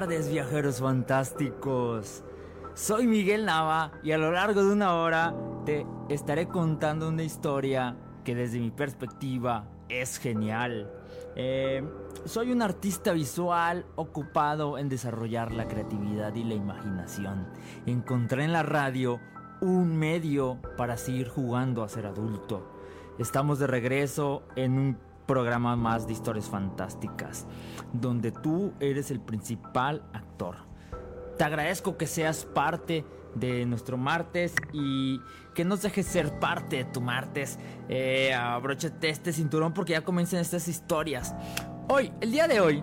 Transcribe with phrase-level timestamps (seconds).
[0.00, 2.24] Tardes viajeros fantásticos.
[2.72, 5.34] Soy Miguel Nava y a lo largo de una hora
[5.66, 10.90] te estaré contando una historia que desde mi perspectiva es genial.
[11.36, 11.86] Eh,
[12.24, 17.48] soy un artista visual ocupado en desarrollar la creatividad y la imaginación.
[17.84, 19.20] Encontré en la radio
[19.60, 22.66] un medio para seguir jugando a ser adulto.
[23.18, 27.46] Estamos de regreso en un programa más de historias fantásticas,
[27.92, 30.56] donde tú eres el principal actor.
[31.38, 33.04] Te agradezco que seas parte
[33.36, 35.20] de nuestro martes y
[35.54, 37.60] que nos dejes ser parte de tu martes.
[37.88, 38.34] Eh,
[39.02, 41.32] este cinturón porque ya comienzan estas historias.
[41.88, 42.82] Hoy, el día de hoy,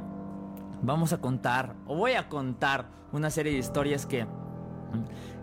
[0.82, 4.26] vamos a contar, o voy a contar, una serie de historias que,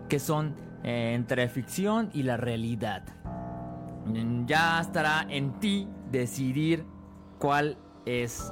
[0.09, 3.03] que son eh, entre ficción y la realidad.
[4.47, 6.94] Ya estará en ti decidir
[7.39, 8.51] cuál es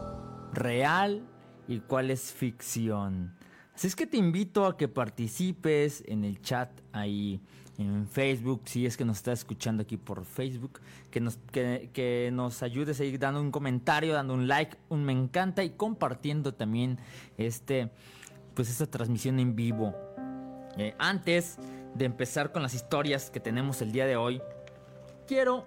[0.54, 1.24] real
[1.68, 3.36] y cuál es ficción.
[3.74, 7.42] Así es que te invito a que participes en el chat ahí
[7.78, 10.80] en Facebook, si es que nos estás escuchando aquí por Facebook,
[11.10, 15.12] que nos, que, nos ayudes a ir dando un comentario, dando un like, un me
[15.12, 17.00] encanta y compartiendo también
[17.38, 17.90] este,
[18.54, 19.96] pues esta transmisión en vivo.
[20.78, 21.58] Eh, antes
[21.96, 24.42] de empezar con las historias que tenemos el día de hoy,
[25.28, 25.66] quiero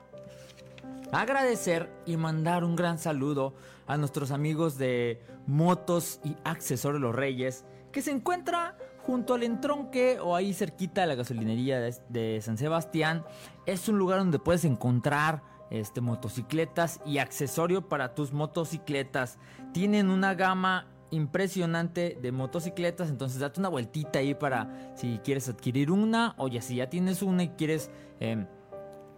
[1.12, 3.54] agradecer y mandar un gran saludo
[3.86, 10.18] a nuestros amigos de Motos y Accesorios Los Reyes, que se encuentra junto al entronque
[10.20, 13.24] o ahí cerquita de la gasolinería de, San Sebastián.
[13.64, 19.38] Es un lugar donde puedes encontrar este, motocicletas y accesorio para tus motocicletas.
[19.72, 25.92] Tienen una gama impresionante de motocicletas, entonces date una vueltita ahí para si quieres adquirir
[25.92, 27.90] una o ya si ya tienes una y quieres...
[28.18, 28.46] Em,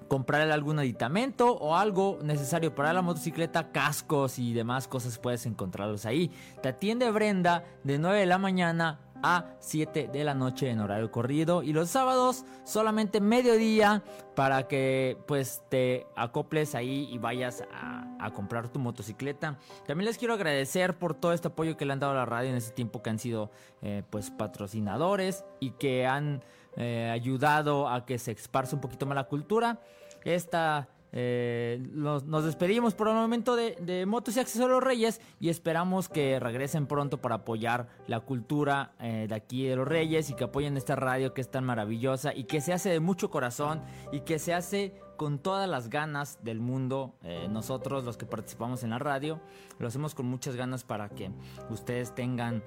[0.08, 6.06] comprar algún aditamento o algo necesario para la motocicleta, cascos y demás cosas puedes encontrarlos
[6.06, 6.30] ahí.
[6.62, 11.10] Te atiende Brenda de 9 de la mañana a 7 de la noche en horario
[11.10, 14.02] corrido y los sábados solamente mediodía
[14.34, 18.04] para que pues te acoples ahí y vayas a,
[18.34, 19.58] comprar tu motocicleta.
[19.86, 22.50] También les quiero agradecer por todo este apoyo que le han dado a la radio
[22.50, 26.42] en este tiempo que han sido eh, pues patrocinadores y que han
[26.80, 29.80] eh, ayudado a que se esparce un poquito más la cultura.
[30.22, 36.38] Esta eh, nos, despedimos por el momento de, Motos y Accesorios Reyes y esperamos que
[36.38, 40.76] regresen pronto para apoyar la cultura eh, de aquí de los Reyes y que apoyen
[40.76, 44.38] esta radio que es tan maravillosa y que se hace de mucho corazón y que
[44.38, 47.16] se hace con todas las ganas del mundo.
[47.50, 49.40] nosotros los que participamos en la radio
[49.80, 51.32] lo hacemos con muchas ganas para que
[51.70, 52.62] ustedes tengan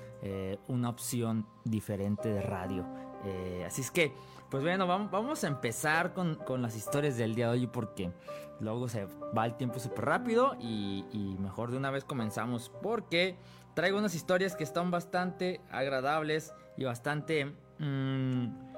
[0.68, 3.11] una opción diferente de radio.
[3.26, 4.14] Eh, así es que,
[4.50, 8.12] pues bueno, vamos, a empezar con, las historias del día de hoy porque
[8.60, 9.08] luego se
[9.38, 13.38] va el tiempo súper rápido y, mejor de una vez comenzamos porque
[13.74, 17.56] traigo unas historias que están bastante agradables y bastante...
[17.80, 18.72] Mm,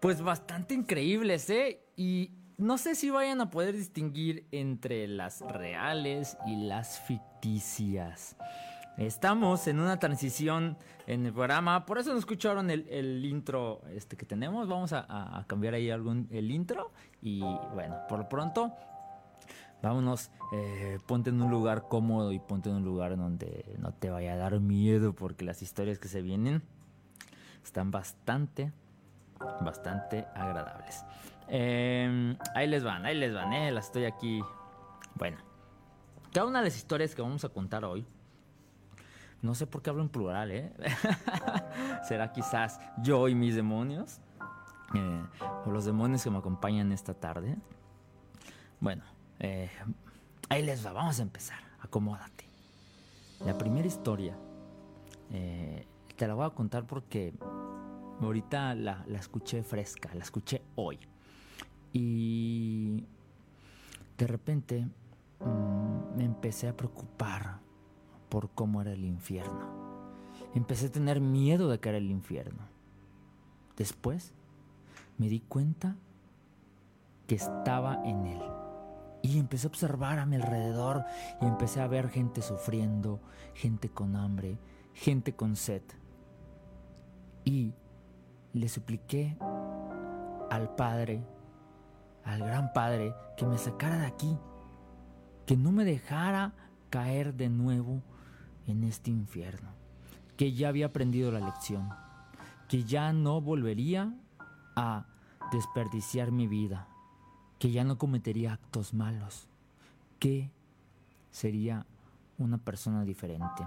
[0.00, 1.82] pues bastante increíbles, ¿eh?
[1.96, 8.36] Y no sé si vayan a poder distinguir entre las reales y las ficticias.
[8.98, 14.26] Estamos en una transición en el programa, por eso no escucharon el, intro este que
[14.26, 14.66] tenemos.
[14.66, 16.90] Vamos a, cambiar ahí algún el intro
[17.22, 17.40] y
[17.74, 18.72] bueno, por lo pronto
[19.80, 24.10] vámonos, eh, ponte en un lugar cómodo y ponte en un lugar donde no te
[24.10, 26.60] vaya a dar miedo porque las historias que se vienen
[27.62, 28.72] están bastante,
[29.60, 31.04] bastante agradables.
[31.46, 34.42] Em, ahí les van, ahí les van, eh, las estoy aquí.
[35.14, 35.38] Bueno,
[36.32, 38.04] cada una de las historias que vamos a contar hoy
[39.40, 40.72] No sé por qué hablo en plural, ¿eh?
[42.08, 44.20] ¿Será quizás yo y mis demonios?
[44.94, 45.22] Eh,
[45.64, 47.56] o los demonios que me acompañan esta tarde.
[48.80, 49.04] Bueno,
[49.38, 49.70] eh,
[50.48, 51.58] ahí les va, vamos a empezar.
[51.80, 52.48] Acomódate.
[53.44, 54.36] La primera historia
[55.30, 55.86] eh,
[56.16, 57.32] te la voy a contar porque
[58.20, 60.98] ahorita la, escuché fresca, la escuché hoy.
[61.92, 63.04] Y
[64.16, 64.88] de repente
[65.40, 67.60] mm, me empecé a preocupar
[68.28, 69.78] por cómo era el infierno.
[70.54, 72.62] Empecé a tener miedo de que era el infierno.
[73.76, 74.32] Después
[75.18, 75.96] me di cuenta
[77.26, 78.42] que estaba en él.
[79.22, 81.04] Y empecé a observar a mi alrededor
[81.40, 83.20] y empecé a ver gente sufriendo,
[83.54, 84.58] gente con hambre,
[84.94, 85.82] gente con sed.
[87.44, 87.74] Y
[88.52, 89.36] le supliqué
[90.50, 91.22] al Padre,
[92.24, 94.38] al gran Padre, que me sacara de aquí,
[95.46, 96.52] que no me dejara
[96.90, 98.02] caer de nuevo
[98.68, 99.70] en este infierno,
[100.36, 101.88] que ya había aprendido la lección,
[102.68, 104.14] que ya no volvería
[104.76, 105.06] a
[105.50, 106.86] desperdiciar mi vida,
[107.58, 109.48] que ya no cometería actos malos,
[110.20, 110.50] que
[111.30, 111.86] sería
[112.36, 113.64] una persona diferente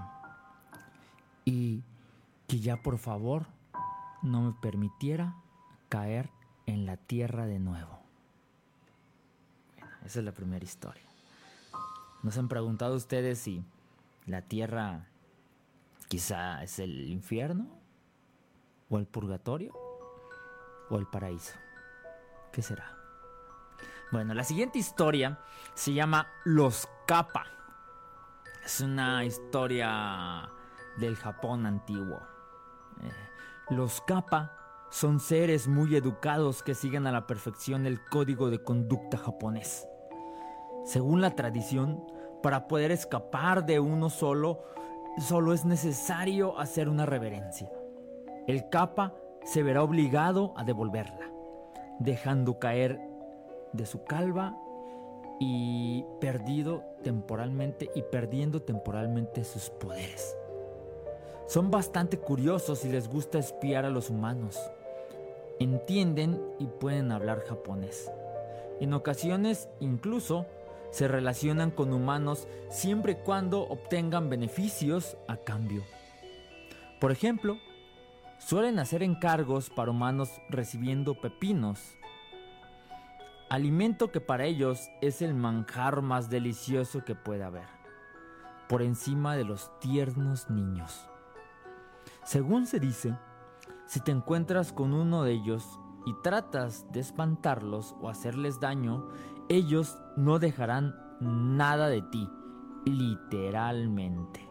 [1.44, 1.83] y
[2.47, 3.47] que ya por favor
[4.21, 5.36] no me permitiera
[5.89, 6.30] caer
[6.68, 8.00] en la tierra de nuevo.
[10.06, 11.04] esa es la primera historia.
[12.24, 13.63] ¿Nos han preguntado ustedes si
[14.25, 15.07] la tierra
[16.07, 17.68] quizá es el infierno?
[18.89, 19.73] ¿O el purgatorio?
[20.89, 21.53] ¿O el paraíso?
[22.51, 22.97] ¿Qué será?
[24.12, 25.39] Bueno, la siguiente historia
[25.73, 27.45] se llama Los Kappa.
[28.65, 30.50] Es una historia
[30.97, 32.19] del Japón antiguo.
[33.01, 33.12] Eh,
[33.69, 34.51] los Kappa
[34.89, 39.88] son seres muy educados que siguen a la perfección el código de conducta japonés.
[40.83, 42.03] Según la tradición,
[42.41, 44.63] para poder escapar de uno solo,
[45.19, 47.71] solo es necesario hacer una reverencia.
[48.47, 51.31] El Kappa se verá obligado a devolverla,
[51.99, 52.99] dejando caer
[53.73, 54.57] de su calva
[55.39, 60.35] y perdido temporalmente y perdiendo temporalmente sus poderes.
[61.47, 64.59] Son bastante curiosos y les gusta espiar a los humanos.
[65.59, 68.11] Entienden y pueden hablar japonés.
[68.79, 70.45] En ocasiones incluso
[70.91, 75.83] se relacionan con humanos siempre y cuando obtengan beneficios a cambio.
[76.99, 77.57] Por ejemplo,
[78.38, 81.97] suelen hacer encargos para humanos recibiendo pepinos,
[83.49, 87.67] alimento que para ellos es el manjar más delicioso que puede haber,
[88.69, 91.09] por encima de los tiernos niños.
[92.23, 93.17] Según se dice,
[93.85, 99.09] si te encuentras con uno de ellos y tratas de espantarlos o hacerles daño,
[99.51, 102.30] ellos no dejarán nada de ti,
[102.86, 104.48] literalmente.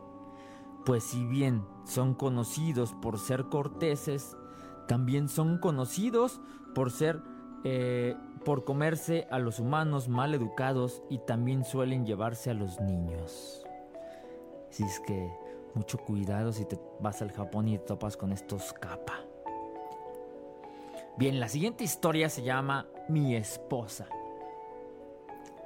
[0.85, 4.37] Pues si bien son conocidos por ser corteses,
[4.87, 6.41] también son conocidos
[6.75, 7.23] por ser
[7.65, 8.15] eh,
[8.45, 13.65] por comerse a los humanos mal educados y también suelen llevarse a los niños.
[14.71, 15.31] Si es que
[15.75, 19.21] mucho cuidado si te vas al Japón y te topas con estos kappa.
[21.17, 24.07] Bien, la siguiente historia se llama Mi esposa.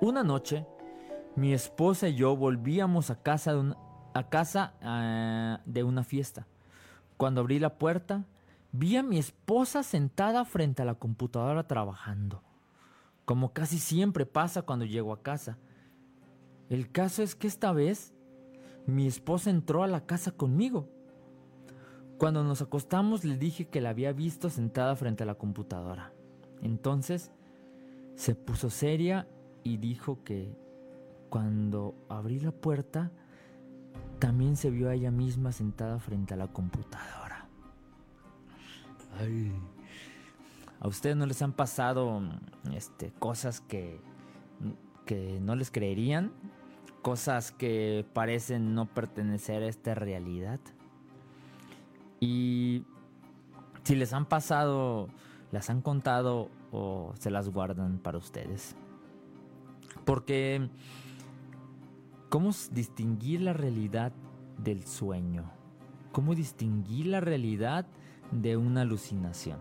[0.04, 0.66] Una noche,
[1.34, 3.78] mi esposa y yo volvíamos a casa de una,
[4.12, 6.46] a casa, ah, de una fiesta.
[7.16, 8.26] Cuando abrí la puerta,
[8.70, 12.42] vi a mi esposa sentada frente a la computadora trabajando,
[13.25, 15.56] como casi siempre pasa cuando llego a casa.
[16.68, 18.12] El caso es que esta vez
[18.87, 20.87] mi esposa entró a la casa conmigo.
[22.18, 26.12] Cuando nos acostamos le dije que la había visto sentada frente a la computadora.
[26.61, 27.30] Entonces
[28.16, 29.26] se puso seria
[29.64, 30.56] y dijo que
[31.28, 33.11] cuando abrí la puerta
[34.21, 37.49] también se vio a ella misma sentada frente a la computadora.
[39.18, 39.52] Ay.
[40.78, 42.23] ¿A ustedes no les han pasado
[42.73, 44.00] este, cosas que,
[45.06, 46.30] que no les creerían?
[47.04, 50.59] cosas que parecen no pertenecer a esta realidad.
[52.18, 52.85] Y
[53.83, 55.11] si les han pasado,
[55.52, 58.75] las han contado o se las guardan para ustedes.
[60.04, 60.68] Porque,
[62.28, 64.12] ¿cómo distinguir la realidad
[64.58, 65.50] del sueño?
[66.12, 67.87] ¿Cómo distinguir la realidad
[68.30, 69.58] de una alucinación?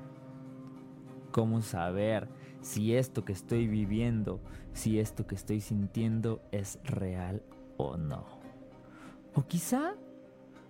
[1.31, 2.29] ¿Cómo saber
[2.63, 4.39] si esto que estoy viviendo,
[4.73, 7.43] si esto que estoy sintiendo es real
[7.77, 8.25] o no.
[9.35, 9.95] O quizá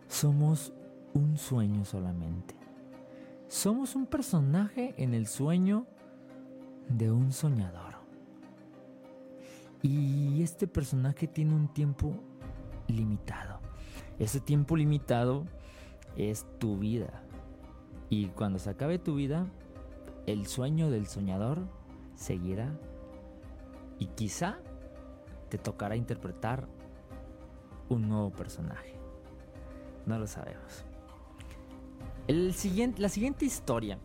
[0.07, 0.73] somos
[1.13, 2.55] un sueño solamente.
[3.47, 5.85] Somos un personaje en el sueño
[6.89, 7.92] de un soñador.
[9.83, 12.13] Y este personaje tiene un tiempo
[12.87, 13.59] limitado.
[14.17, 15.43] Ese tiempo limitado
[16.15, 17.21] es tu vida.
[18.09, 19.45] Y cuando se acabe tu vida,
[20.25, 21.59] el sueño del soñador
[22.15, 22.71] seguirá.
[23.99, 24.57] Y quizá
[25.49, 26.65] te tocará interpretar
[27.89, 28.95] un nuevo personaje.
[30.05, 30.85] No lo sabemos.
[32.27, 33.97] El siguiente, la siguiente historia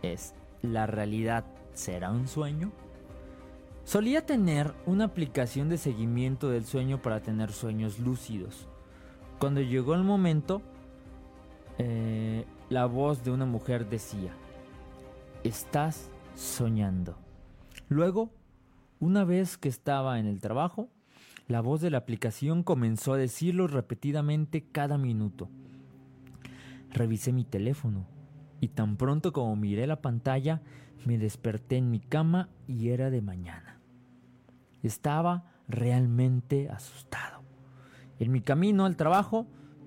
[0.00, 1.44] es, ¿la realidad
[1.74, 2.72] será un sueño?
[3.90, 8.68] Solía tener una aplicación de seguimiento del sueño para tener sueños lúcidos.
[9.40, 10.62] Cuando llegó el momento,
[11.76, 14.30] eh, la voz de una mujer decía,
[15.42, 17.16] estás soñando.
[17.88, 18.30] Luego,
[19.00, 20.88] una vez que estaba en el trabajo,
[21.48, 25.48] la voz de la aplicación comenzó a decirlo repetidamente cada minuto.
[26.92, 28.06] Revisé mi teléfono
[28.60, 30.62] y tan pronto como miré la pantalla
[31.04, 33.69] me desperté en mi cama y era de mañana.
[34.82, 37.42] Estaba realmente asustado.
[38.18, 39.46] En mi camino al trabajo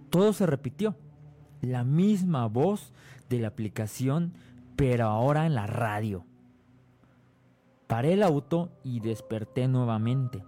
[0.10, 0.96] todo se repitió.
[1.62, 2.94] La misma voz
[3.30, 4.34] de la aplicación,
[4.76, 6.26] pero ahora en la radio.
[7.88, 10.44] Paré el auto y desperté nuevamente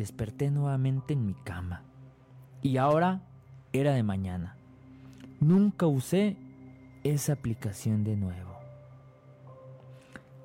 [0.00, 1.82] desperté nuevamente en mi cama.
[2.62, 3.20] Y ahora
[3.72, 4.56] era de mañana.
[5.40, 6.36] Nunca usé
[7.04, 8.56] esa aplicación de nuevo.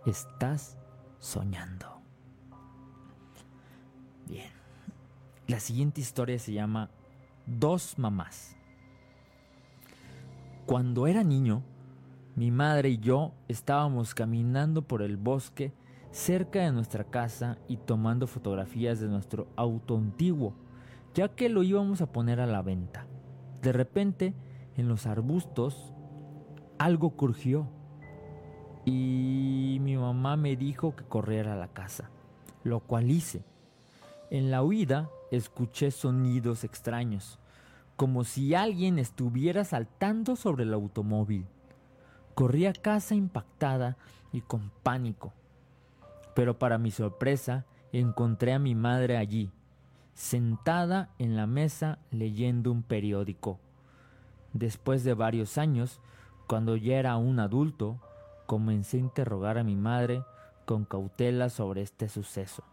[0.06, 0.78] Estás
[1.20, 1.95] soñando.
[5.48, 6.90] La siguiente historia se llama
[7.46, 8.56] Dos mamás.
[10.66, 11.62] Cuando era niño,
[12.36, 15.72] mi madre y yo estábamos caminando por el bosque
[16.10, 20.56] cerca de nuestra casa y tomando fotografías de nuestro auto antiguo,
[21.14, 23.06] ya que lo íbamos a poner a la venta.
[23.62, 24.34] De repente,
[24.78, 25.94] en los arbustos,
[26.80, 27.68] algo crujió
[28.84, 32.10] y mi mamá me dijo que corriera a la casa,
[32.64, 33.44] lo cual hice.
[34.32, 37.39] En la huida escuché sonidos extraños,
[37.96, 41.46] como si alguien estuviera saltando sobre el automóvil.
[42.34, 43.98] Corrí a casa impactada
[44.32, 45.34] y con pánico
[46.36, 49.51] pero para mi sorpresa encontré a mi madre allí,
[50.13, 53.58] sentada en la mesa leyendo un periódico.
[54.53, 56.01] Después de varios años,
[56.46, 58.00] cuando ya era un adulto,
[58.46, 60.24] comencé a interrogar a mi madre
[60.65, 62.63] con cautela sobre este suceso.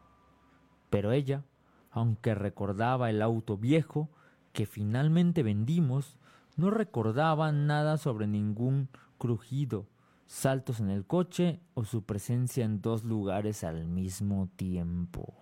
[0.91, 1.45] Pero ella,
[1.93, 4.11] aunque recordaba el auto viejo
[4.53, 6.17] que finalmente vendimos,
[6.57, 9.87] no recordaba nada sobre ningún crujido
[10.27, 15.35] saltos en el coche o su presencia en dos lugares al mismo tiempo.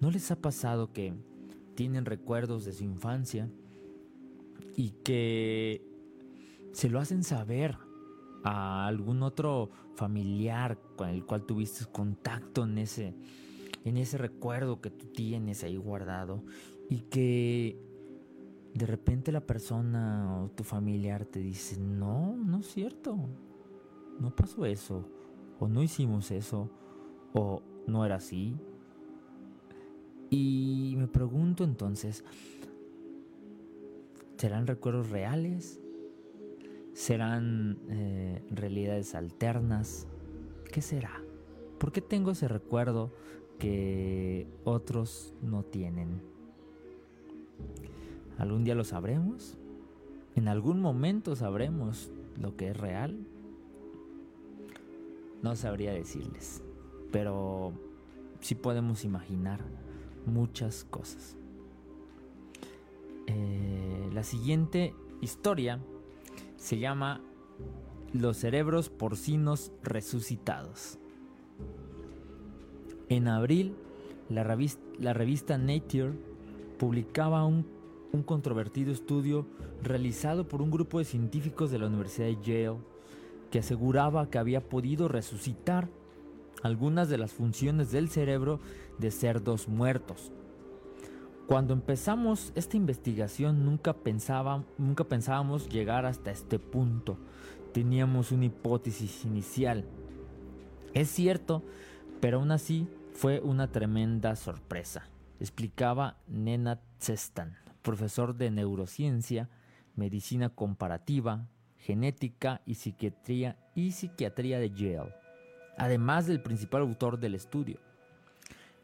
[0.00, 1.14] ¿No les ha pasado que
[1.76, 3.48] tienen recuerdos de su infancia
[4.76, 5.86] y que
[6.72, 7.78] se lo hacen saber
[8.42, 13.14] a algún otro familiar con el cual tuviste contacto en ese
[13.84, 16.42] en ese recuerdo que tú tienes ahí guardado
[16.88, 17.78] y que
[18.74, 23.16] de repente la persona o tu familiar te dice, no, no es cierto,
[24.18, 25.08] no pasó eso,
[25.60, 26.70] o no hicimos eso,
[27.32, 28.56] o no era así.
[30.30, 32.24] Y me pregunto entonces,
[34.36, 35.80] ¿serán recuerdos reales?
[36.94, 40.08] ¿Serán eh, realidades alternas?
[40.72, 41.22] ¿Qué será?
[41.78, 43.12] ¿Por qué tengo ese recuerdo
[43.58, 46.20] que otros no tienen?
[48.38, 49.56] ¿Algún día lo sabremos?
[50.34, 53.26] ¿En algún momento sabremos lo que es real?
[55.42, 56.62] No sabría decirles,
[57.12, 57.72] pero
[58.40, 59.60] sí podemos imaginar
[60.26, 61.36] muchas cosas.
[63.26, 65.80] Eh, la siguiente historia
[66.56, 67.20] se llama
[68.12, 70.98] Los cerebros porcinos resucitados.
[73.08, 73.74] En abril,
[74.28, 76.12] la revista, Nature
[76.78, 77.64] publicaba un
[78.24, 79.46] controvertido estudio
[79.82, 82.78] realizado por un grupo de científicos de la Universidad de Yale
[83.50, 85.88] que aseguraba que había podido resucitar
[86.62, 88.58] algunas de las funciones del cerebro
[88.98, 90.32] de cerdos muertos.
[91.46, 93.94] Cuando empezamos esta investigación nunca,
[94.78, 97.18] nunca pensábamos llegar hasta este punto.
[97.72, 99.84] Teníamos una hipótesis inicial.
[100.94, 101.62] Es cierto,
[102.24, 109.50] pero aún así fue una tremenda sorpresa, explicaba Nena Cestan profesor de neurociencia,
[109.94, 115.14] medicina comparativa, genética y psiquiatría y psiquiatría de Yale,
[115.76, 117.78] además del principal autor del estudio.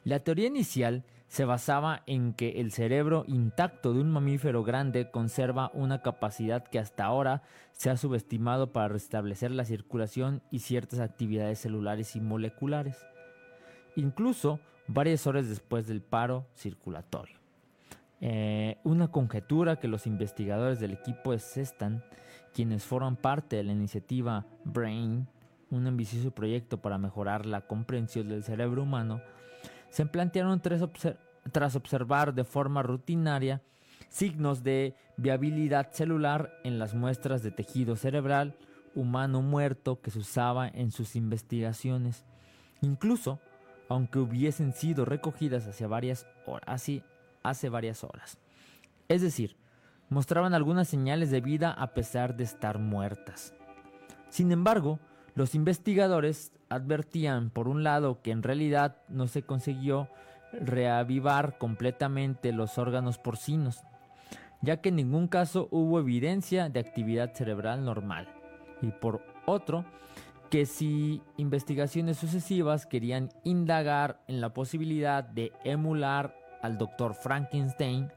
[0.04, 5.70] La teoría inicial se basaba en que el cerebro intacto de un mamífero grande conserva
[5.72, 7.42] una capacidad que hasta ahora
[7.72, 13.06] se ha subestimado para restablecer la circulación y ciertas actividades celulares y moleculares,
[14.00, 17.38] incluso varias horas después del paro circulatorio.
[18.20, 22.04] Eh, una conjetura que los investigadores del equipo de Cestan,
[22.52, 25.26] quienes forman parte de la iniciativa BRAIN,
[25.70, 29.22] un ambicioso proyecto para mejorar la comprensión del cerebro humano,
[29.88, 33.62] se plantearon tras observar de forma rutinaria
[34.08, 38.56] signos de viabilidad celular en las muestras de tejido cerebral
[38.94, 42.24] humano muerto que se usaba en sus investigaciones.
[42.82, 43.40] Incluso,
[43.90, 46.88] aunque hubiesen sido recogidas hace varias horas,
[47.42, 48.38] hace varias horas.
[49.08, 49.56] Es decir,
[50.08, 53.52] mostraban algunas señales de vida a pesar de estar muertas.
[54.28, 55.00] Sin embargo,
[55.34, 60.08] los investigadores advertían, por un lado, que en realidad no se consiguió
[60.52, 63.82] reavivar completamente los órganos porcinos,
[64.62, 68.28] ya que en ningún caso hubo evidencia de actividad cerebral normal,
[68.82, 69.84] y por otro,
[70.50, 77.14] que si investigaciones sucesivas querían indagar en la posibilidad de emular al Dr.
[77.14, 78.10] Frankenstein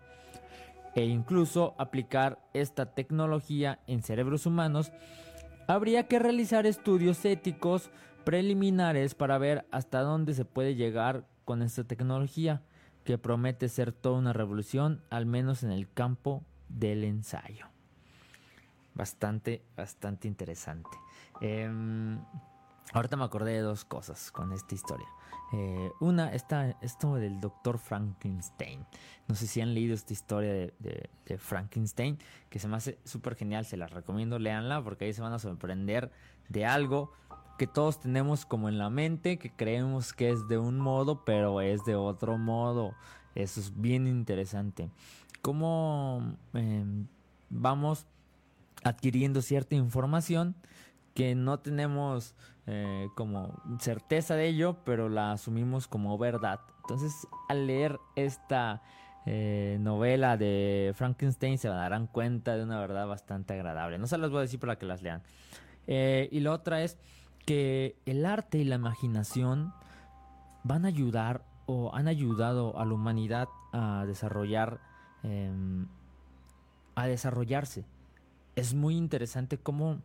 [0.96, 4.92] e incluso aplicar esta tecnología en cerebros humanos,
[5.68, 7.92] habría que realizar estudios éticos
[8.24, 12.62] preliminares para ver hasta dónde se puede llegar con esta tecnología,
[13.04, 17.68] que promete ser toda una revolución, al menos en el campo del ensayo.
[18.96, 20.90] Bastante, bastante interesante.
[21.44, 22.20] Em,
[22.94, 25.08] ahorita me acordé de dos cosas con esta historia.
[25.52, 28.86] Eh, una, está esto del doctor Frankenstein.
[29.28, 32.18] No sé si han leído esta historia de, de Frankenstein,
[32.50, 33.66] que se me hace súper genial.
[33.66, 36.12] Se la recomiendo, leanla, porque ahí se van a sorprender
[36.48, 37.12] de algo
[37.58, 41.60] que todos tenemos como en la mente, que creemos que es de un modo, pero
[41.60, 42.96] es de otro modo.
[43.36, 44.90] Eso es bien interesante.
[45.42, 47.08] Cómo em,
[47.50, 48.06] vamos
[48.84, 50.56] adquiriendo cierta información
[51.14, 52.36] que no tenemos
[52.68, 56.62] eh, como certeza de ello, pero la asumimos como verdad.
[56.82, 58.82] Entonces, al leer esta
[59.26, 63.98] eh, novela de Frankenstein, se darán cuenta de una verdad bastante agradable.
[63.98, 65.22] No se las voy a decir para que las lean.
[65.88, 66.98] Eh, y la otra es
[67.46, 69.74] que el arte y la imaginación
[70.64, 74.80] van a ayudar o han ayudado a la humanidad a desarrollar
[75.24, 75.88] em,
[76.96, 77.86] a desarrollarse
[78.56, 80.02] es muy interesante cómo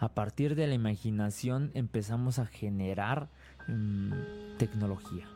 [0.00, 3.30] a partir de la imaginación empezamos a generar
[3.68, 4.10] em,
[4.58, 5.28] tecnología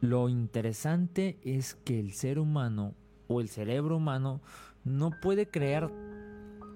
[0.00, 2.94] lo interesante es que el ser humano
[3.28, 4.40] o el cerebro humano
[4.82, 5.90] no puede crear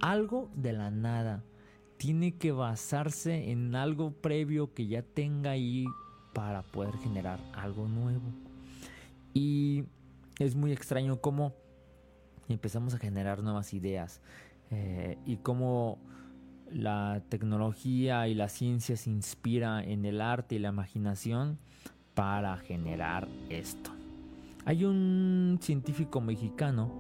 [0.01, 1.43] algo de la nada
[1.97, 5.87] tiene que basarse en algo previo que ya tenga ahí
[6.35, 8.31] para poder generar algo nuevo.
[9.33, 9.85] Y
[10.39, 11.55] es muy extraño cómo
[12.49, 14.21] empezamos a generar nuevas ideas
[14.71, 15.99] eh, y cómo
[16.73, 21.59] la tecnología y la ciencia se inspira en el arte y la imaginación
[22.15, 23.91] para generar esto.
[24.65, 26.91] Hay un científico mexicano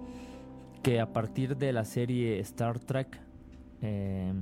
[0.83, 3.19] que a partir de la serie Star Trek
[3.81, 4.35] eh,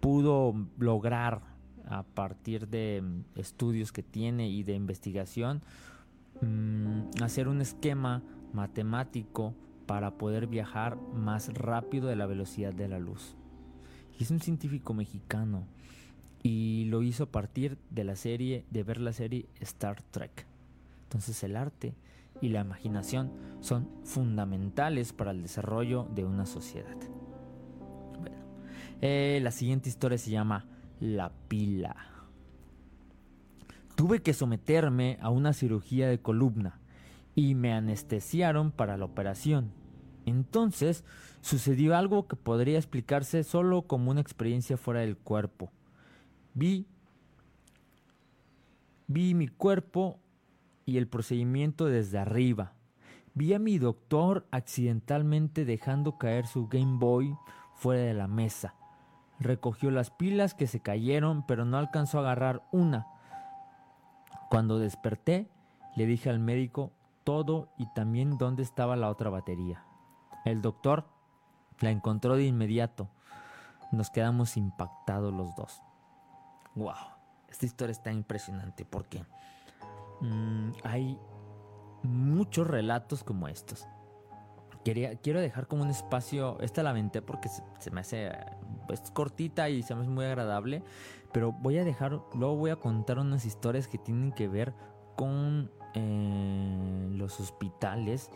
[0.00, 1.42] pudo lograr
[1.86, 3.02] a partir de
[3.36, 5.60] estudios que tiene y de investigación
[6.40, 8.22] mm, hacer un esquema
[8.54, 9.54] matemático
[9.86, 13.36] para poder viajar más rápido de la velocidad de la luz.
[14.18, 15.66] Es un científico mexicano
[16.42, 20.46] y lo hizo a partir de la serie, de ver la serie Star Trek.
[21.04, 21.94] Entonces el arte
[22.40, 26.96] y la imaginación son fundamentales para el desarrollo de una sociedad.
[29.00, 30.66] Eh, la siguiente historia se llama
[31.00, 31.96] La pila.
[33.96, 36.80] Tuve que someterme a una cirugía de columna
[37.34, 39.72] y me anestesiaron para la operación.
[40.26, 41.04] Entonces
[41.44, 45.70] sucedió algo que podría explicarse solo como una experiencia fuera del cuerpo.
[46.54, 46.86] Vi
[49.06, 50.20] vi mi cuerpo
[50.86, 52.72] y el procedimiento desde arriba.
[53.34, 57.36] Vi a mi doctor accidentalmente dejando caer su Game Boy
[57.74, 58.74] fuera de la mesa.
[59.38, 63.06] Recogió las pilas que se cayeron, pero no alcanzó a agarrar una.
[64.48, 65.50] Cuando desperté,
[65.94, 69.84] le dije al médico todo y también dónde estaba la otra batería.
[70.46, 71.13] El doctor
[71.80, 73.08] la encontró de inmediato.
[73.92, 75.82] Nos quedamos impactados los dos.
[76.74, 76.94] ¡Wow!
[77.48, 79.24] Esta historia está impresionante porque
[80.20, 81.18] mm, hay
[82.02, 83.86] muchos relatos como estos
[84.84, 88.30] quiero dejar como un espacio, esta la aventé porque se, me hace,
[88.90, 90.82] es cortita y se me hace muy agradable,
[91.32, 94.74] pero voy a dejar, luego voy a contar unas historias que tienen que ver
[95.16, 98.30] con eh, los hospitales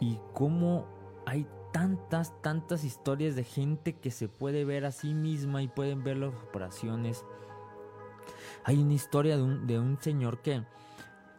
[0.00, 0.86] y cómo
[1.26, 6.02] hay tantas, tantas historias de gente que se puede ver a sí misma y pueden
[6.02, 7.24] ver las operaciones.
[8.64, 10.62] Hay una historia de un, de un señor que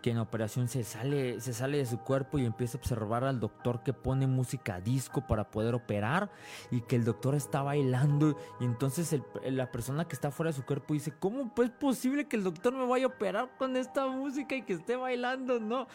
[0.04, 3.40] que en operación se sale, se sale de su cuerpo y empieza a observar al
[3.40, 6.30] doctor que pone música disco para poder operar
[6.70, 9.16] y que el doctor está bailando y entonces
[9.46, 12.74] la persona que está fuera de su cuerpo dice, ¿cómo es posible que el doctor
[12.74, 15.62] me vaya a operar con esta música y que esté bailando?
[15.62, 15.88] No.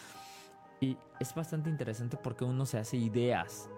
[0.81, 3.69] Y es bastante interesante porque uno se hace ideas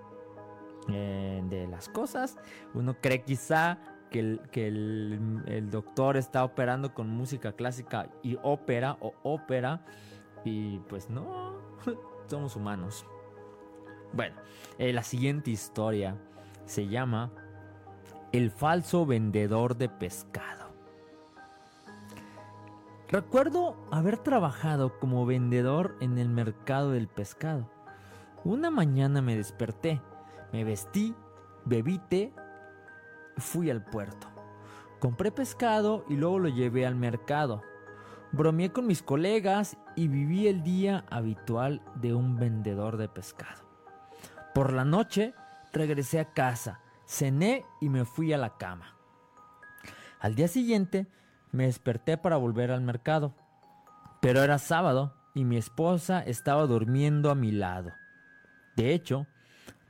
[0.93, 2.39] eh, de las cosas.
[2.75, 3.79] Uno cree quizá
[4.11, 9.85] que, el, que el, doctor está operando con música clásica y ópera o ópera.
[10.45, 11.55] Y pues no,
[12.29, 13.05] somos humanos.
[14.13, 14.37] Bueno,
[14.79, 16.17] eh, la siguiente historia
[16.65, 17.31] se llama
[18.33, 20.71] El falso vendedor de pescado.
[23.09, 27.69] Recuerdo haber trabajado como vendedor en el mercado del pescado.
[28.45, 30.01] Una mañana me desperté,
[30.53, 31.15] me vestí,
[31.65, 32.33] bebí té,
[33.37, 34.29] fui al puerto.
[34.99, 37.63] Compré pescado y luego lo llevé al mercado.
[38.33, 43.63] Bromeé con mis colegas y viví el día habitual de un vendedor de pescado.
[44.55, 45.35] Por la noche
[45.73, 48.97] regresé a casa, cené y me fui a la cama.
[50.21, 51.07] Al día siguiente
[51.51, 53.35] me desperté para volver al mercado.
[54.21, 57.93] Pero era sábado y mi esposa estaba durmiendo a mi lado.
[58.77, 59.27] De hecho,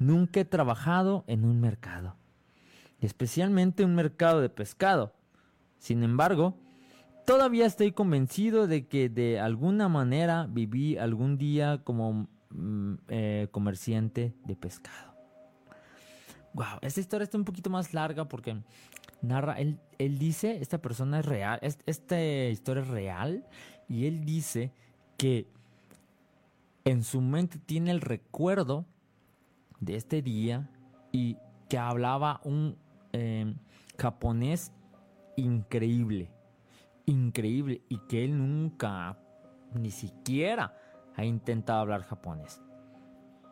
[0.00, 2.16] nunca he trabajado en un mercado,
[3.00, 5.12] especialmente un mercado de pescado.
[5.78, 6.56] Sin embargo,
[7.26, 14.34] todavía estoy convencido de que de alguna manera viví algún día como mm, eh, comerciante
[14.44, 15.14] de pescado.
[16.54, 18.56] Wow, esta historia está un poquito más larga porque
[19.22, 23.46] narra, él, él dice, esta persona es real, esta historia es real,
[23.88, 24.72] y él dice
[25.16, 25.46] que
[26.84, 28.86] en su mente tiene el recuerdo
[29.80, 30.68] de este día
[31.12, 31.36] y
[31.68, 32.76] que hablaba un
[33.12, 33.56] em,
[33.98, 34.72] japonés
[35.36, 36.30] increíble,
[37.06, 39.18] increíble, y que él nunca,
[39.74, 40.76] ni siquiera,
[41.16, 42.60] ha intentado hablar japonés.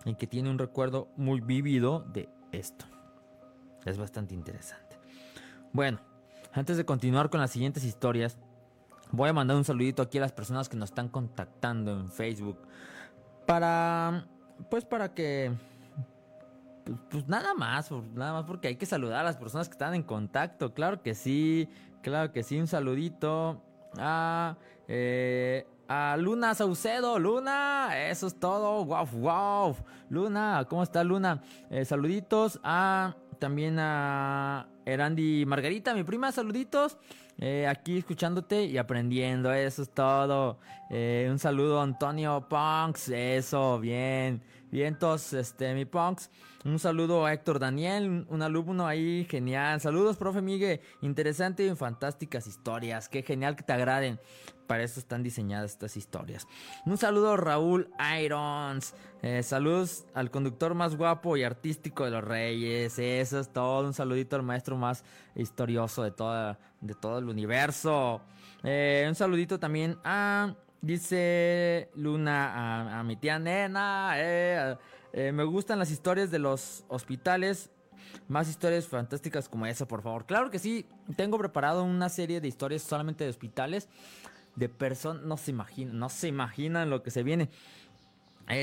[0.05, 2.87] Y que tiene un recuerdo muy vívido de esto.
[3.85, 4.97] Es bastante interesante.
[5.73, 6.01] Bueno,
[6.53, 8.39] antes de continuar con las siguientes historias,
[9.11, 12.59] voy a mandar un saludito aquí a las personas que nos están contactando en Facebook.
[13.47, 14.27] Para,
[14.71, 15.53] pues para que,
[16.89, 19.95] pues, pues, nada más, nada más porque hay que saludar a las personas que están
[19.95, 20.73] en contacto.
[20.73, 21.69] Claro que sí,
[22.03, 23.63] claro que sí, un saludito
[23.99, 27.19] a, eh, a Luna Saucedo.
[27.19, 28.85] Luna, eso es todo.
[28.85, 29.77] Wow, wow.
[30.09, 31.43] Luna, ¿cómo está Luna?
[31.71, 36.97] Eh, saluditos a, también a Erandi Margarita, mi prima, saluditos.
[37.41, 40.59] Eh, aquí escuchándote y aprendiendo, eso es todo.
[40.91, 44.43] Eh, un saludo Antonio Punks, eso, bien.
[44.99, 46.31] Todos, este, mi punks.
[46.65, 49.81] Un saludo a Héctor Daniel, un alumno ahí, genial.
[49.81, 50.81] Saludos, profe Miguel.
[51.01, 53.09] Interesante y fantásticas historias.
[53.09, 54.21] Qué genial que te agraden.
[54.67, 56.47] Para eso están diseñadas estas historias.
[56.85, 57.91] Un saludo Raúl
[58.23, 58.95] Irons.
[59.23, 62.99] Eh, saludos al conductor más guapo y artístico de los Reyes.
[62.99, 63.87] Eso es todo.
[63.87, 68.21] Un saludito al maestro más historioso de, toda, de todo el universo.
[68.63, 74.77] Eh, un saludito también a Dice Luna a, mi tía nena, eh,
[75.13, 77.71] eh, me gustan las historias de los hospitales.
[78.29, 80.25] Más historias fantásticas como esa, por favor.
[80.25, 80.87] Claro que sí,
[81.17, 83.89] tengo preparado una serie de historias solamente de hospitales.
[84.55, 87.49] De personas, no se imaginan, no se imaginan lo que se viene.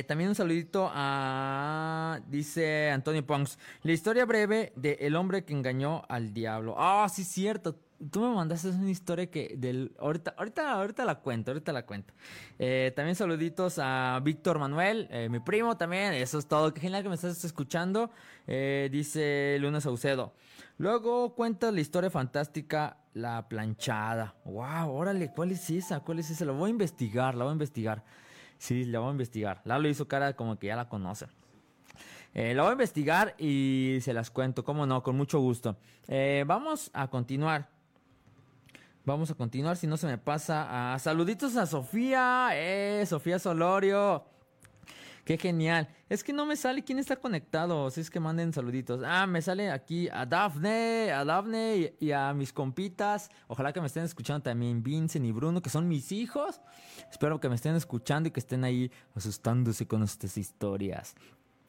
[0.07, 2.19] También un saludito a.
[2.27, 3.59] Dice Antonio Pongs.
[3.83, 6.75] La historia breve de El hombre que engañó al diablo.
[6.77, 7.77] Ah, sí, cierto.
[8.11, 12.13] Tú me mandaste una historia que del ahorita ahorita ahorita la cuento, ahorita la cuento.
[12.59, 16.73] Eh, también saluditos a Víctor Manuel, eh, mi primo también, eso es todo.
[16.73, 18.11] Qué genial que me estás escuchando.
[18.47, 20.33] Eh, dice Luna Saucedo.
[20.77, 24.35] Luego cuenta la historia fantástica La planchada.
[24.43, 26.01] Wow, órale, ¿cuál es esa?
[26.01, 26.43] ¿Cuál es esa?
[26.43, 28.03] La voy a investigar, la voy a investigar.
[28.57, 29.61] Sí, la voy a investigar.
[29.63, 31.27] Lalo hizo cara como que ya la conoce.
[32.33, 35.77] la voy a investigar y se las cuento, cómo no, con mucho gusto.
[36.45, 37.74] vamos a continuar.
[39.05, 40.93] Vamos a continuar, si no se me pasa.
[40.93, 44.25] A saluditos a Sofía, eh, Sofía Solorio.
[45.23, 45.87] Qué genial.
[46.09, 47.91] Es que no me sale quién está conectado.
[47.91, 49.01] Si es que manden saluditos.
[49.05, 53.29] Ah, me sale aquí a Dafne, a Dafne y, a mis compitas.
[53.47, 56.61] Ojalá que me estén escuchando también Vincent y Bruno, que son mis hijos.
[57.11, 61.15] Espero que me estén escuchando y que estén ahí asustándose con estas historias.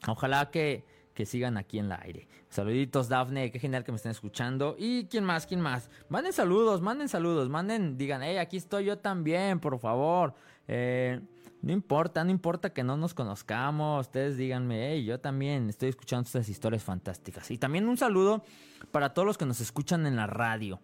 [0.06, 0.86] Ojalá que,
[1.16, 2.28] que sigan aquí en el aire.
[2.50, 4.76] Saluditos, Dafne, qué genial que me estén escuchando.
[4.78, 5.46] ¿Y quién más?
[5.46, 5.90] ¿Quién más?
[6.10, 10.34] Manden saludos, manden saludos, manden, digan, hey, aquí estoy yo también, por favor.
[10.68, 11.18] Eh,
[11.62, 14.06] no importa, no importa que no nos conozcamos.
[14.06, 17.50] Ustedes díganme, hey, yo también estoy escuchando estas historias fantásticas.
[17.50, 18.44] Y también un saludo
[18.92, 20.80] para todos los que nos escuchan en la radio.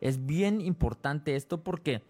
[0.00, 2.02] Es bien importante esto porque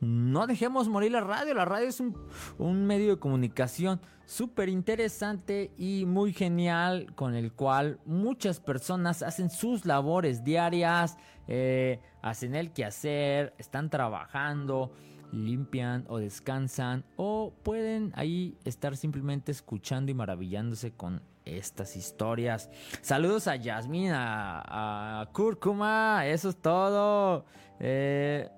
[0.00, 1.54] no dejemos morir la radio.
[1.54, 8.00] La radio es un, medio de comunicación súper interesante y muy genial con el cual
[8.04, 14.92] muchas personas hacen sus labores diarias, eh, hacen el quehacer, están trabajando,
[15.32, 22.68] limpian o descansan o pueden ahí estar simplemente escuchando y maravillándose con estas historias.
[23.02, 27.44] Saludos a Yasmin, a, a Kurkuma, eso es todo.
[27.78, 28.48] Eh,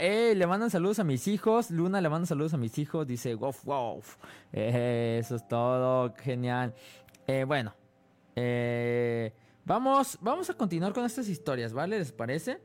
[0.00, 1.70] eh, le mandan saludos a mis hijos.
[1.70, 3.06] Luna le manda saludos a mis hijos.
[3.06, 4.02] Dice, wow, wow.
[4.52, 6.14] Eh, eso es todo.
[6.16, 6.74] Genial.
[7.26, 7.74] Eh, bueno.
[9.64, 11.98] vamos, vamos a continuar con estas historias, ¿vale?
[11.98, 12.60] ¿Les parece?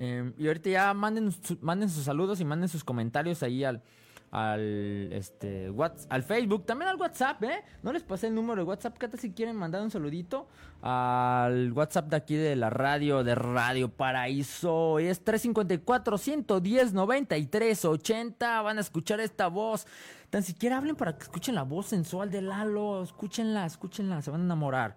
[0.00, 3.82] y ahorita ya manden, manden sus saludos y manden sus comentarios ahí al,
[4.30, 5.72] al este
[6.10, 7.64] al Facebook, también al WhatsApp, ¿eh?
[7.82, 10.48] No les pasé el número de WhatsApp, Cata, si quieren mandar un saludito
[10.82, 14.98] al WhatsApp de aquí de la radio, de Radio Paraíso.
[14.98, 18.62] Es 354 110 93 80.
[18.62, 19.86] Van a escuchar esta voz.
[20.30, 23.02] Tan siquiera hablen para que escuchen la voz sensual de Lalo.
[23.02, 24.96] Escúchenla, escúchenla, se van a enamorar.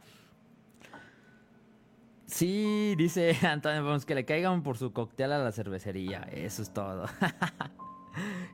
[2.26, 6.22] Sí, dice Antonio, vamos que le caigan por su cóctel a la cervecería.
[6.32, 7.06] Eso es todo.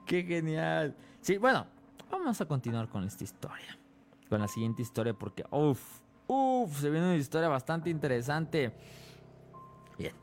[0.07, 0.95] Qué genial.
[1.19, 1.67] Sí, bueno,
[2.09, 3.77] vamos a continuar con esta historia.
[4.29, 8.73] Con la siguiente historia porque, uff, uff, se viene una historia bastante interesante.
[9.97, 10.13] Bien,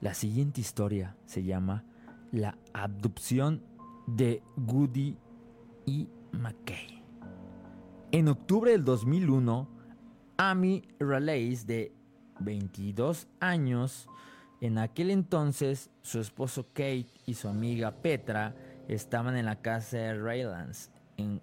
[0.00, 1.84] la siguiente historia se llama
[2.30, 3.64] La abducción
[4.06, 5.18] de Goody
[5.84, 7.02] y McKay.
[8.12, 9.68] En octubre del 2001,
[10.36, 11.92] Amy Raleigh, de
[12.38, 14.08] 22 años,
[14.60, 18.54] en aquel entonces, su esposo Kate y su amiga Petra
[18.88, 21.40] estaban en la casa de Raylands, en,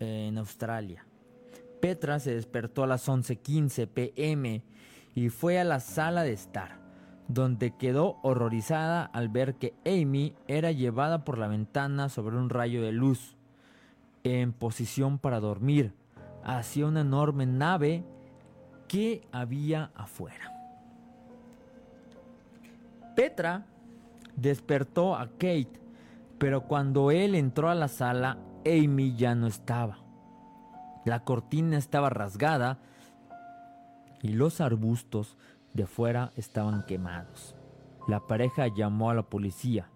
[0.00, 1.04] en Australia.
[1.80, 4.62] Petra se despertó a las 11:15 pm
[5.14, 6.78] y fue a la sala de estar,
[7.28, 12.82] donde quedó horrorizada al ver que Amy era llevada por la ventana sobre un rayo
[12.82, 13.36] de luz,
[14.24, 15.94] en posición para dormir,
[16.42, 18.04] hacia una enorme nave
[18.88, 20.52] que había afuera.
[23.14, 23.66] Petra
[24.36, 25.80] despertó a Kate,
[26.38, 29.98] pero cuando él entró a la sala, Amy ya no estaba.
[31.04, 32.78] La cortina estaba rasgada
[34.22, 35.36] y los arbustos
[35.72, 37.54] de fuera estaban quemados.
[38.08, 39.88] La pareja llamó a la policía,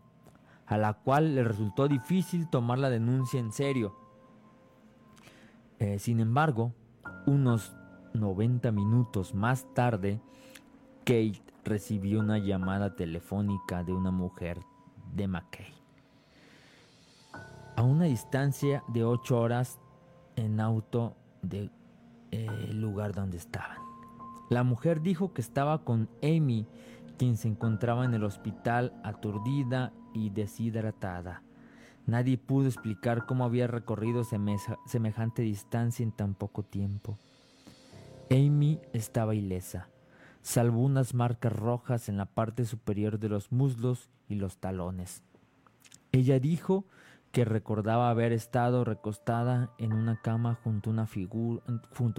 [0.67, 3.97] a la cual le resultó difícil tomar la denuncia en serio.
[5.79, 6.73] Eh, sin embargo,
[7.27, 7.75] unos
[8.15, 10.21] 90 minutos más tarde,
[11.05, 14.61] Kate recibió una llamada telefónica de una mujer
[15.15, 15.80] de McKay.
[17.81, 19.81] A una distancia de 8 horas
[20.37, 21.73] en auto del
[22.31, 23.79] eh, lugar donde estaban.
[24.51, 26.67] La mujer dijo que estaba con Amy,
[27.17, 31.43] quien se encontraba en el hospital aturdida y deshidratada.
[32.05, 37.19] Nadie pudo explicar cómo había recorrido semejante distancia en tan poco tiempo.
[38.31, 39.89] Amy estaba ilesa
[40.43, 45.23] salvo unas marcas rojas en la parte superior de los muslos y los talones.
[46.13, 46.85] Ella dijo
[47.33, 50.93] que recordaba haber estado recostada en una cama junto a,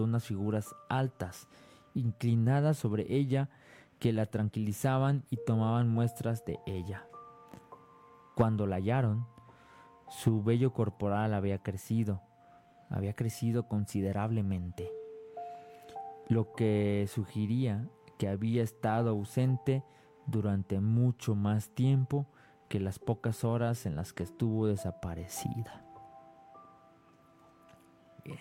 [0.04, 1.47] unas figuras altas,
[1.93, 3.50] inclinadas sobre ella,
[4.00, 7.06] que la tranquilizaban y tomaban muestras de ella.
[8.36, 9.28] Cuando la hallaron,
[10.10, 12.21] su vello corporal había crecido,
[12.89, 14.91] había crecido considerablemente,
[16.30, 19.84] lo que sugería que había estado ausente
[20.26, 22.28] durante mucho más tiempo
[22.72, 25.86] que las pocas horas en las que estuvo desaparecida.
[28.24, 28.40] Bien.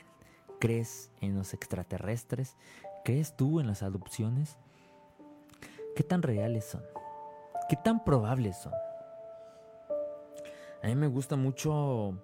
[0.61, 2.57] ¿Crees en los extraterrestres?
[3.05, 4.57] ¿Crees tú en las adopciones?
[5.97, 6.85] ¿Qué tan reales son?
[7.69, 8.73] ¿Qué tan probables son?
[10.81, 12.15] A mí me gusta mucho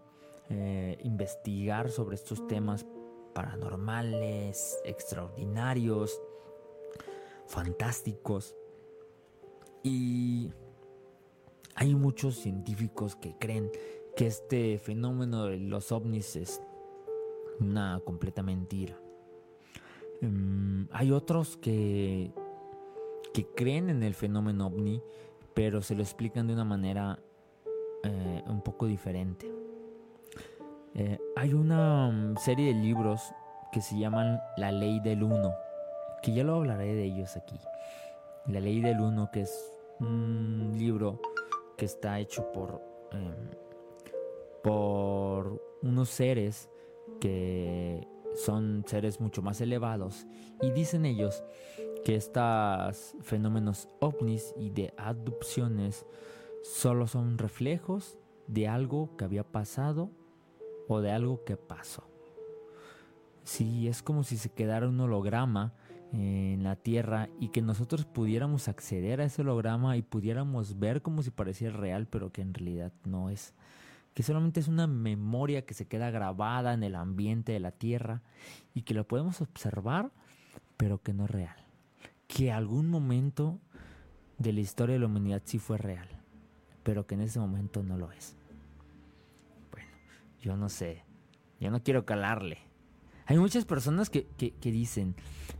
[0.48, 2.86] eh, investigar sobre estos temas
[3.34, 6.22] paranormales, extraordinarios,
[7.48, 8.54] fantásticos.
[9.82, 10.52] Y
[11.76, 13.70] hay muchos científicos que creen
[14.16, 16.60] que este fenómeno de los ovnis es
[17.60, 18.98] una completa mentira.
[20.20, 22.32] Em, hay otros que,
[23.32, 25.02] que creen en el fenómeno ovni,
[25.54, 27.18] pero se lo explican de una manera
[28.02, 29.50] eh, un poco diferente.
[30.94, 33.20] Eh, hay una mm, serie de libros
[33.70, 35.52] que se llaman La Ley del Uno
[36.26, 37.56] que ya lo hablaré de ellos aquí.
[38.46, 41.20] La ley del uno, que es un libro
[41.76, 42.80] que está hecho por,
[43.12, 43.50] em,
[44.62, 46.70] por unos seres
[47.20, 50.26] que son seres mucho más elevados
[50.60, 51.42] y dicen ellos
[52.04, 56.06] que estos fenómenos ovnis y de adopciones
[56.62, 60.10] solo son reflejos de algo que había pasado
[60.88, 62.04] o de algo que pasó.
[63.44, 65.74] Sí, es como si se quedara un holograma
[66.16, 71.22] en la Tierra y que nosotros pudiéramos acceder a ese holograma y pudiéramos ver como
[71.22, 73.54] si pareciera real, pero que en realidad no es.
[74.14, 78.22] Que solamente es una memoria que se queda grabada en el ambiente de la Tierra
[78.72, 80.10] y que lo podemos observar,
[80.78, 81.56] pero que no es real.
[82.26, 83.58] Que algún momento
[84.38, 86.08] de la historia de la humanidad sí fue real,
[86.82, 88.36] pero que en ese momento no lo es.
[89.70, 89.90] Bueno,
[90.40, 91.04] yo no sé,
[91.60, 92.65] yo no quiero calarle
[93.26, 94.26] hay muchas personas que,
[94.62, 95.14] dicen,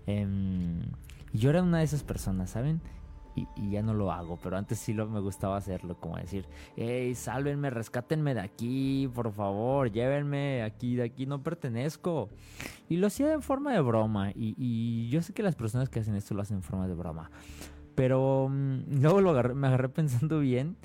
[0.07, 0.81] em,
[1.33, 2.81] yo era una de esas personas, ¿saben?
[3.35, 7.15] Y, ya no lo hago, pero antes sí lo, me gustaba hacerlo, como decir, hey,
[7.15, 12.31] sálvenme, rescátenme de aquí, por favor, llévenme aquí, de aquí no pertenezco.
[12.89, 16.15] Y lo hacía en forma de broma, y, yo sé que las personas que hacen
[16.15, 17.31] esto lo hacen en forma de broma,
[17.95, 20.77] pero mm, luego lo me agarré pensando bien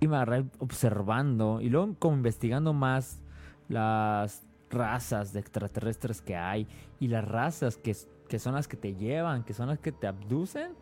[0.00, 3.20] y me agarré observando y luego como investigando más
[3.68, 6.66] las razas de extraterrestres que hay
[7.00, 7.96] y las razas que,
[8.28, 10.72] que son las que te llevan, que son las que te abducen.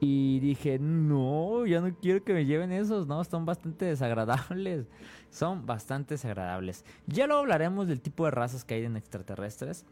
[0.00, 4.86] Y dije, no, ya no quiero que me lleven esos, no, son bastante desagradables.
[5.30, 6.84] Son bastante desagradables.
[7.06, 9.84] Ya lo hablaremos del tipo de razas que hay en extraterrestres.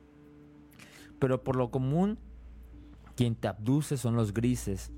[1.19, 2.19] Pero por lo común,
[3.17, 4.93] quien te abduce son los grises.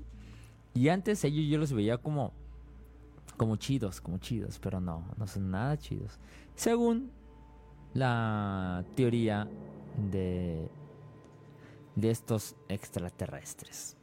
[0.73, 2.33] Y antes ellos yo los veía como,
[3.35, 6.19] como chidos, como chidos, pero no, no son nada chidos.
[6.55, 7.11] Según
[7.93, 9.47] la teoría
[10.11, 10.69] de,
[11.95, 13.95] de estos extraterrestres.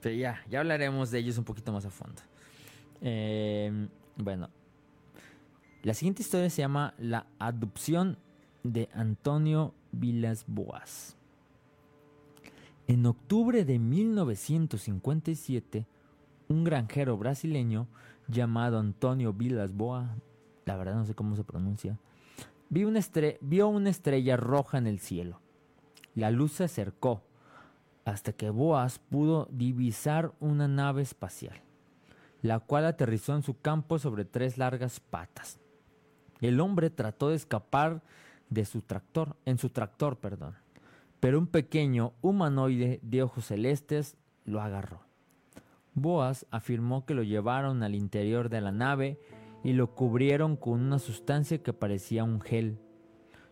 [0.00, 2.22] Pero ya, ya hablaremos de ellos un poquito más a fondo.
[3.00, 4.48] Em, bueno,
[5.82, 8.18] la siguiente historia se llama La adopción
[8.62, 11.16] de Antonio Vilas Boas.
[12.86, 15.86] En octubre de 1957,
[16.48, 17.86] un granjero brasileño
[18.28, 20.10] llamado Antonio Vilas Boas,
[20.64, 21.96] la verdad no sé cómo se pronuncia,
[22.72, 23.00] Vio una,
[23.66, 25.42] una estrella roja en el cielo.
[26.14, 27.20] La luz se acercó
[28.06, 31.60] hasta que Boas pudo divisar una nave espacial,
[32.40, 35.60] la cual aterrizó en su campo sobre tres largas patas.
[36.40, 38.00] El hombre trató de escapar
[38.48, 40.54] de su tractor, en su tractor, perdón,
[41.20, 45.02] pero un pequeño humanoide de ojos celestes lo agarró.
[45.92, 49.20] Boas afirmó que lo llevaron al interior de la nave
[49.64, 52.78] y lo cubrieron con una sustancia que parecía un gel.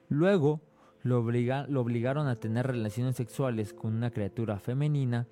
[0.08, 0.60] Luego
[1.02, 5.28] lo, obligaron a tener relaciones sexuales con una criatura femenina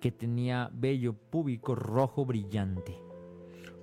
[0.00, 2.98] que tenía vello púbico rojo brillante,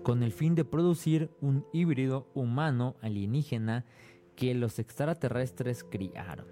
[0.03, 3.85] con el fin de producir un híbrido humano alienígena
[4.35, 6.47] que los extraterrestres criaron.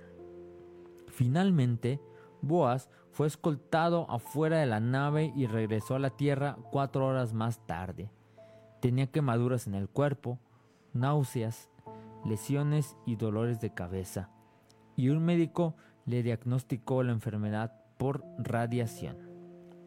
[1.08, 2.02] Finalmente,
[2.42, 7.66] Boas fue escoltado afuera de la nave y regresó a la Tierra cuatro horas más
[7.66, 8.12] tarde.
[8.86, 10.38] Tenía quemaduras en el cuerpo,
[10.94, 11.72] náuseas,
[12.24, 14.30] lesiones y dolores de cabeza.
[14.96, 19.18] Y un médico le diagnosticó la enfermedad por radiación.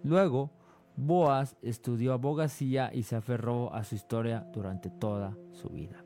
[0.03, 0.51] Luego,
[0.97, 6.05] Boas estudió abogacía y se aferró a su historia durante toda su vida.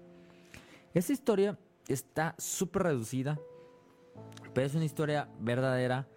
[0.93, 3.41] Esta historia está súper reducida,
[4.53, 6.09] pero es una historia verdadera,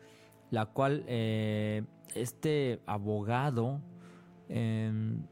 [0.52, 1.86] la cual eh,
[2.16, 3.80] este abogado
[4.50, 5.24] em,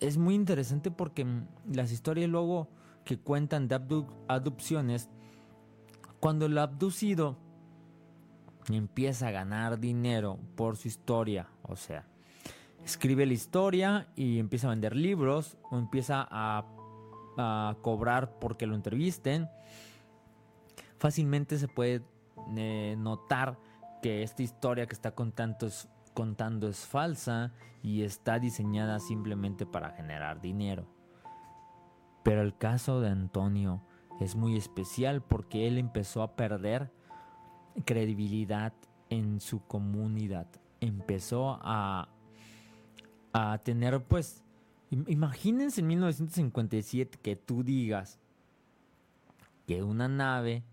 [0.00, 2.68] es muy interesante porque mm, las historias luego
[3.04, 3.80] que cuentan de
[4.28, 5.08] adopciones,
[6.20, 7.36] cuando el abducido
[8.68, 12.04] empieza a ganar dinero por su historia, o sea,
[12.84, 16.66] escribe la historia y empieza a vender libros o empieza a,
[17.38, 19.48] a cobrar porque lo entrevisten,
[20.98, 22.02] fácilmente se puede
[22.56, 23.58] eh, notar
[24.02, 27.52] que esta historia que está contando es contando es falsa
[27.82, 30.86] y está diseñada simplemente para generar dinero.
[32.22, 33.82] Pero el caso de Antonio
[34.18, 36.90] es muy especial porque él empezó a perder
[37.84, 38.72] credibilidad
[39.10, 40.46] en su comunidad.
[40.80, 42.08] Empezó a,
[43.34, 44.42] a tener, pues,
[44.90, 48.18] imagínense en 1957 que tú digas
[49.66, 50.64] que una nave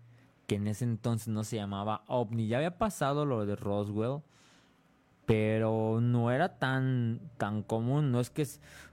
[0.46, 4.22] que en ese entonces no se llamaba OVNI, ya había pasado lo de Roswell,
[5.26, 8.46] pero no era tan, tan común, no es que,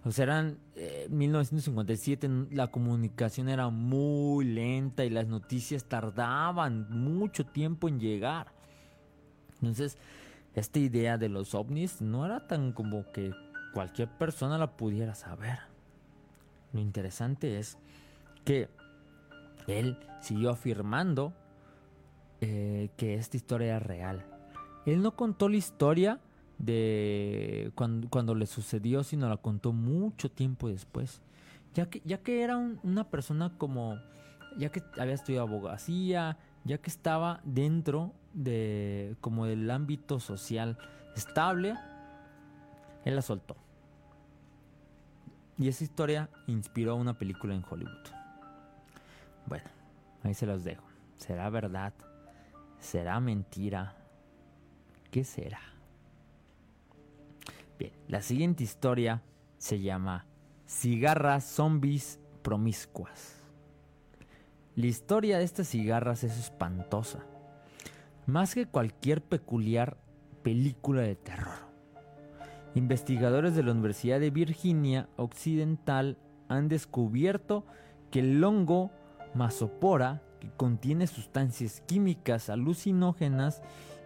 [0.06, 0.60] o sea, eran
[1.10, 8.48] 1957, eh, la comunicación era muy lenta y las noticias tardaban mucho tiempo en llegar.
[9.56, 9.98] Entonces,
[10.56, 13.34] esta idea de los ovnis no era tan como que
[13.74, 15.60] cualquier persona la pudiera saber.
[16.72, 17.78] Lo interesante es
[18.46, 18.70] que
[19.68, 21.34] él siguió afirmando
[22.40, 24.31] eh, que esta historia era real
[24.86, 26.20] él no contó la historia
[26.58, 31.22] de cuando, le sucedió, sino la contó mucho tiempo después.
[31.74, 33.98] ya que, ya que era una persona como,
[34.58, 40.78] ya que había estudiado abogacía, ya que estaba dentro de como del ámbito social
[41.16, 41.76] estable,
[43.06, 43.56] él la soltó.
[45.58, 48.08] Y esa historia inspiró una película en Hollywood.
[49.46, 49.70] Bueno,
[50.24, 50.84] ahí se los dejo.
[51.18, 51.94] ¿Será verdad?
[52.80, 54.01] ¿Será mentira?
[55.12, 55.59] ¿Qué será?
[57.78, 59.22] Bien, la siguiente historia
[59.57, 60.26] se llama
[60.66, 63.36] Cigarras Zombies Promiscuas.
[64.78, 67.26] La historia de estas cigarras es espantosa,
[68.26, 69.97] más que cualquier peculiar
[70.43, 71.59] película de terror.
[72.74, 77.66] Investigadores de la Universidad de Virginia Occidental han descubierto
[78.12, 78.91] que el hongo
[79.34, 83.62] Masopora, que contiene sustancias químicas alucinógenas,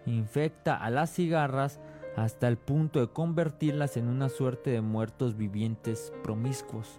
[0.06, 1.80] infecta a las cigarras
[2.16, 6.98] hasta el punto de convertirlas en una suerte de muertos vivientes promiscuos.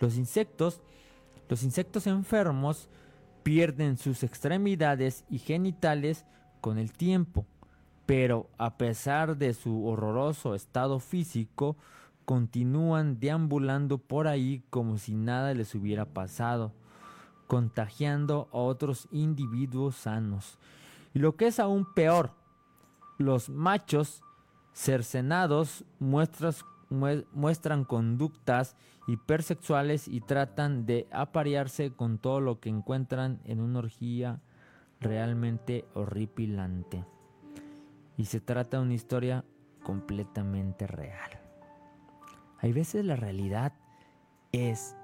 [0.00, 0.80] Los insectos,
[1.48, 2.88] los insectos enfermos
[3.42, 6.24] pierden sus extremidades y genitales
[6.60, 7.46] con el tiempo
[8.06, 11.76] pero a pesar de su horroroso estado físico,
[12.24, 16.72] continúan deambulando por ahí como si nada les hubiera pasado,
[17.46, 20.58] contagiando a otros individuos sanos.
[21.14, 22.32] Y lo que es aún peor,
[23.18, 24.22] los machos
[24.72, 33.80] cercenados muestran conductas hipersexuales y tratan de aparearse con todo lo que encuentran en una
[33.80, 34.40] orgía
[35.00, 37.04] realmente horripilante
[38.16, 39.44] y se trata de una historia
[39.82, 41.30] completamente real.
[42.58, 43.72] Hay veces la realidad
[44.52, 44.96] es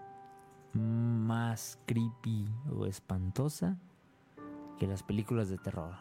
[0.72, 3.78] más creepy o espantosa
[4.78, 5.94] que las películas de terror.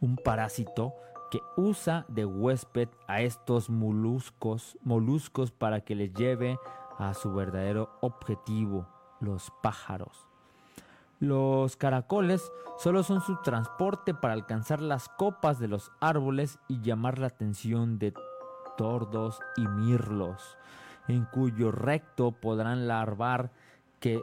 [0.00, 0.92] un parásito
[1.30, 6.58] que usa de huésped a estos moluscos, moluscos para que les lleve
[6.98, 8.86] a su verdadero objetivo,
[9.20, 10.26] los pájaros.
[11.18, 17.18] Los caracoles solo son su transporte para alcanzar las copas de los árboles y llamar
[17.18, 18.12] la atención de
[18.76, 20.58] tordos y mirlos,
[21.08, 23.50] en cuyo recto podrán larvar
[24.00, 24.22] que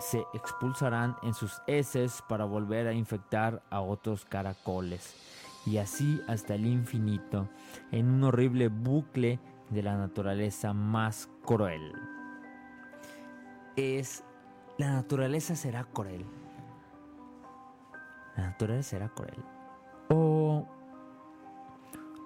[0.00, 5.14] se expulsarán en sus heces para volver a infectar a otros caracoles,
[5.66, 7.48] y así hasta el infinito,
[7.92, 9.38] en un horrible bucle
[9.70, 11.92] de la naturaleza más cruel.
[13.76, 14.22] Es
[14.76, 16.24] la naturaleza será cruel.
[18.36, 19.36] La naturaleza será cruel.
[20.08, 20.66] O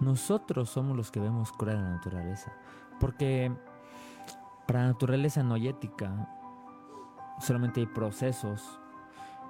[0.00, 2.52] nosotros somos los que vemos cruel a la naturaleza.
[2.98, 3.52] Porque
[4.68, 6.28] para la naturaleza no hay ética.
[7.40, 8.78] Solamente hay procesos,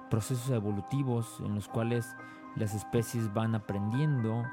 [0.09, 2.15] procesos evolutivos en los cuales
[2.55, 4.45] las especies van aprendiendo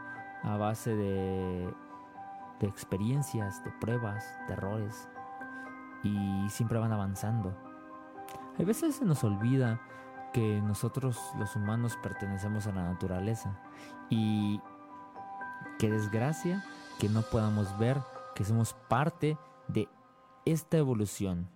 [0.42, 1.72] a base de,
[2.58, 5.08] de experiencias, de pruebas, de errores.
[6.02, 7.56] Y siempre van avanzando.
[8.58, 9.80] A veces se nos olvida
[10.32, 13.56] que nosotros los humanos pertenecemos a la naturaleza
[14.10, 14.60] y
[15.78, 16.64] qué desgracia
[16.98, 18.00] que no podamos ver
[18.34, 19.38] que somos parte
[19.68, 19.88] de
[20.46, 21.48] esta evolución,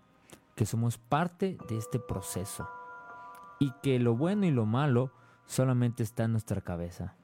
[0.57, 2.69] que somos parte de este proceso
[3.59, 5.11] y que lo bueno y lo malo
[5.47, 7.15] solamente está en nuestra cabeza.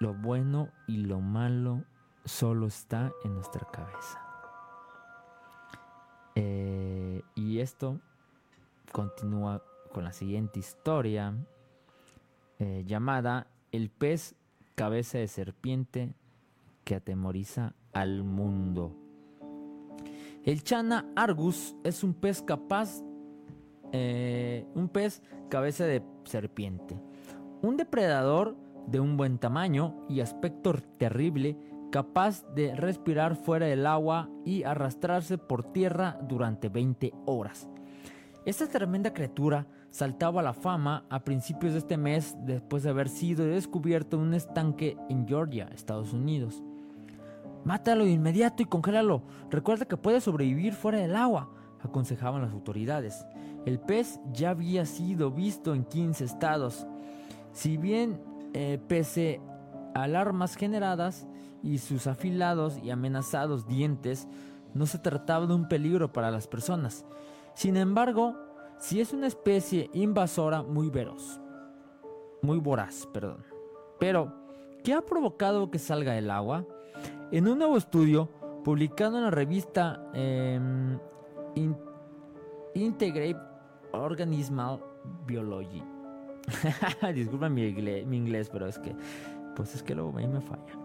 [0.00, 1.84] Lo bueno y lo malo
[2.24, 4.20] solo está en nuestra cabeza.
[6.34, 8.00] Eh, y esto
[8.90, 9.62] continúa
[9.92, 11.34] con la siguiente historia
[12.58, 14.34] eh, llamada El pez
[14.74, 16.14] cabeza de serpiente
[16.84, 17.74] que atemoriza
[18.22, 18.92] mundo.
[20.44, 23.02] El Chana argus es un pez capaz,
[23.92, 27.00] eh, un pez cabeza de serpiente,
[27.62, 31.56] un depredador de un buen tamaño y aspecto terrible,
[31.90, 37.68] capaz de respirar fuera del agua y arrastrarse por tierra durante 20 horas.
[38.44, 43.08] Esta tremenda criatura saltaba a la fama a principios de este mes después de haber
[43.08, 46.62] sido descubierto en un estanque en Georgia, Estados Unidos.
[47.64, 49.22] Mátalo de inmediato y congélalo.
[49.50, 51.50] Recuerda que puede sobrevivir fuera del agua,
[51.82, 53.26] aconsejaban las autoridades.
[53.64, 56.86] El pez ya había sido visto en 15 estados.
[57.52, 58.20] Si bien,
[58.52, 59.40] eh, pese
[59.94, 61.26] alarmas generadas
[61.62, 64.28] y sus afilados y amenazados dientes,
[64.74, 67.06] no se trataba de un peligro para las personas.
[67.54, 68.36] Sin embargo,
[68.78, 71.40] si es una especie invasora muy veloz,
[72.42, 73.44] muy voraz, perdón.
[73.98, 74.34] Pero,
[74.82, 76.66] ¿qué ha provocado que salga del agua?
[77.34, 78.28] En un nuevo estudio
[78.62, 80.96] publicado en la revista em,
[82.74, 83.36] Integrate
[83.90, 84.78] Organismal
[85.26, 85.82] Biology.
[87.12, 88.94] Disculpa mi inglés, pero es que,
[89.56, 90.78] pues es que luego a mí me falla.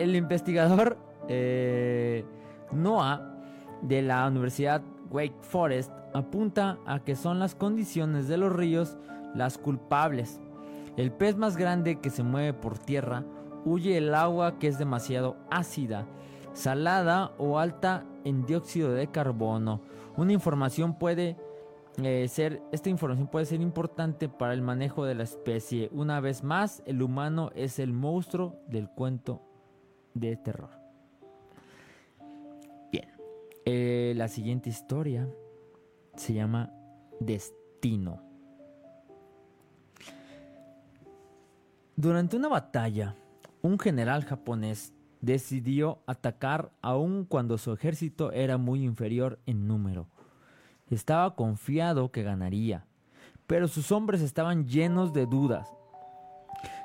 [0.00, 2.24] el investigador eh,
[2.72, 3.38] Noah
[3.82, 8.98] de la Universidad Wake Forest apunta a que son las condiciones de los ríos
[9.36, 10.40] las culpables.
[10.96, 13.22] El pez más grande que se mueve por tierra
[13.64, 16.06] huye el agua que es demasiado ácida,
[16.52, 19.80] salada o alta en dióxido de carbono.
[20.16, 21.36] Una información puede
[22.02, 25.88] eh, ser, esta información puede ser importante para el manejo de la especie.
[25.92, 29.42] Una vez más, el humano es el monstruo del cuento
[30.14, 30.78] de terror.
[33.70, 35.28] Eh, la siguiente historia
[36.16, 36.72] se llama
[37.20, 38.22] Destino.
[41.94, 43.14] Durante una batalla,
[43.62, 50.06] un general japonés decidió atacar aun cuando su ejército era muy inferior en número.
[50.90, 52.86] Estaba confiado que ganaría,
[53.46, 55.68] pero sus hombres estaban llenos de dudas.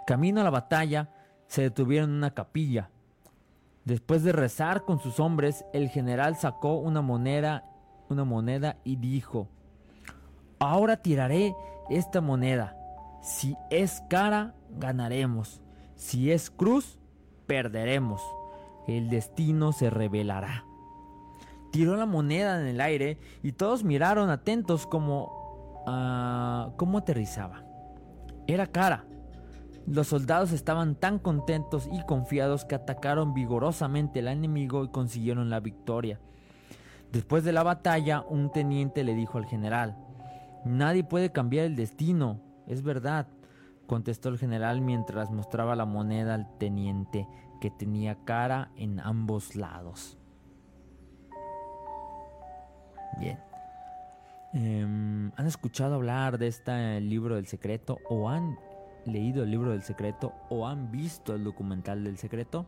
[0.08, 1.10] Camino a la batalla,
[1.48, 2.90] se detuvieron en una capilla
[3.86, 7.66] Después de rezar con sus hombres, el general sacó una moneda,
[8.10, 9.50] una moneda y dijo:
[10.60, 11.54] Ahora tiraré
[11.90, 12.78] esta moneda.
[13.22, 15.62] Si es cara, ganaremos.
[15.96, 17.00] Si es cruz,
[17.48, 18.22] perderemos.
[18.88, 20.66] El destino se revelará.
[21.72, 27.64] Tiró la moneda en el aire y todos miraron atentos como, uh, cómo aterrizaba.
[28.48, 29.06] Era cara.
[29.88, 35.60] Los soldados estaban tan contentos y confiados que atacaron vigorosamente al enemigo y consiguieron la
[35.60, 36.20] victoria.
[37.12, 39.98] Después de la batalla, un teniente le dijo al general,
[40.66, 43.28] Nadie puede cambiar el destino, es verdad,
[43.88, 47.28] contestó el general mientras mostraba la moneda al teniente,
[47.62, 50.18] que tenía cara en ambos lados.
[53.20, 53.40] Bien.
[54.54, 58.58] Em, ¿Han escuchado hablar de este libro del secreto o han
[59.06, 62.66] leído el libro del secreto o han visto el documental del secreto,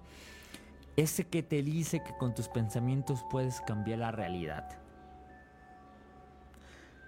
[0.95, 4.69] ese que te dice que con tus pensamientos puedes cambiar la realidad.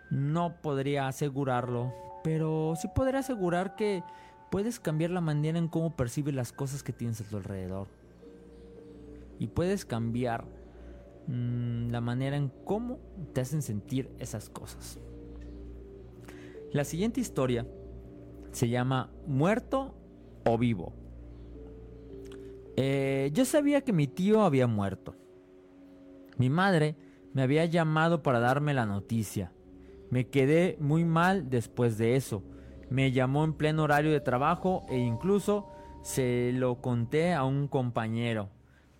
[0.10, 1.94] No podría asegurarlo,
[2.24, 4.04] pero sí podría asegurar que
[4.50, 7.88] puedes cambiar la manera en cómo percibes las cosas que tienes a tu alrededor.
[9.40, 10.46] Y puedes cambiar
[11.28, 13.00] mm, la manera en cómo
[13.34, 15.00] te hacen sentir esas cosas.
[16.72, 17.66] La siguiente historia
[18.52, 19.96] se llama Muerto
[20.46, 20.94] o Vivo.
[22.76, 25.16] Eh, yo sabía que mi tío había muerto.
[26.38, 26.96] Mi madre
[27.34, 29.52] me había llamado para darme la noticia.
[30.10, 32.44] Me quedé muy mal después de eso.
[32.90, 35.68] Me llamó en pleno horario de trabajo e incluso
[36.02, 38.50] se lo conté a un compañero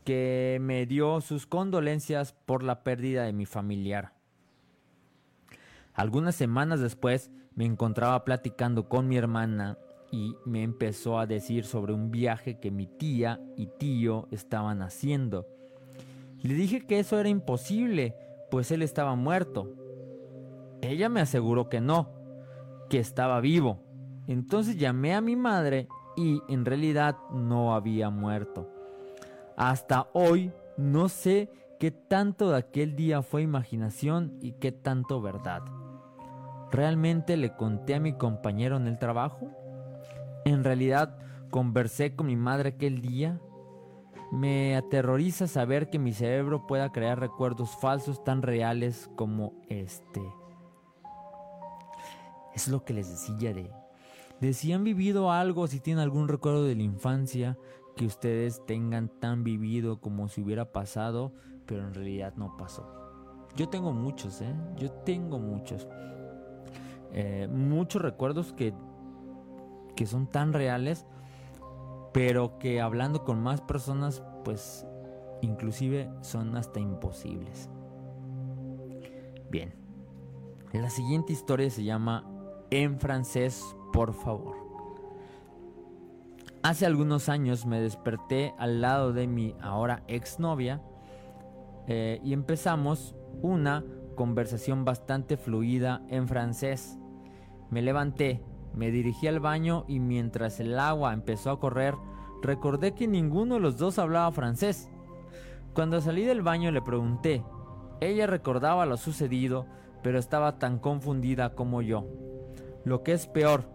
[0.04, 4.14] que me dio sus condolencias por la pérdida de mi familiar.
[5.94, 9.78] Algunas semanas después me encontraba platicando con mi hermana
[10.12, 15.48] y me empezó a decir sobre un viaje que mi tía y tío estaban haciendo.
[16.44, 18.16] Le dije que eso era imposible,
[18.52, 19.74] pues él estaba muerto.
[20.82, 22.10] Ella me aseguró que no,
[22.90, 23.80] que estaba vivo.
[24.28, 28.70] Entonces llamé a mi madre y en realidad no había muerto.
[29.56, 31.50] Hasta hoy no sé
[31.80, 35.64] qué tanto de aquel día fue imaginación y qué tanto verdad.
[36.72, 39.52] ¿Realmente le conté a mi compañero en el trabajo?
[40.44, 41.18] ¿En realidad
[41.50, 43.40] conversé con mi madre aquel día?
[44.32, 50.22] Me aterroriza saber que mi cerebro pueda crear recuerdos falsos tan reales como este.
[52.58, 53.72] Es lo que les decía de,
[54.42, 57.56] de si han vivido algo, si tienen algún recuerdo de la infancia
[57.96, 61.34] que ustedes tengan tan vivido como si hubiera pasado,
[61.68, 62.92] pero en realidad no pasó.
[63.56, 64.56] Yo tengo muchos, ¿eh?
[64.76, 65.88] Yo tengo muchos.
[67.14, 68.74] Eh, muchos recuerdos que,
[69.96, 71.06] que son tan reales
[72.18, 74.88] pero que hablando con más personas, pues
[75.44, 77.70] inclusive son hasta imposibles.
[79.52, 79.72] Bien,
[80.74, 82.26] la siguiente historia se llama
[82.70, 84.58] En francés, por favor.
[86.64, 90.82] Hace algunos años me desperté al lado de mi ahora exnovia
[91.88, 96.98] eh, y empezamos una conversación bastante fluida en francés.
[97.70, 98.44] Me levanté,
[98.74, 101.96] me dirigí al baño y mientras el agua empezó a correr,
[102.42, 104.90] recordé que ninguno de los dos hablaba francés.
[105.74, 107.46] Cuando salí del baño le pregunté.
[108.02, 109.68] Ella recordaba lo sucedido,
[110.04, 112.06] pero estaba tan confundida como yo.
[112.88, 113.66] Lo que es peor,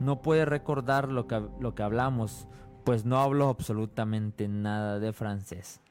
[0.00, 2.48] no puede recordar lo que, lo que hablamos,
[2.86, 5.82] pues no hablo absolutamente nada de francés.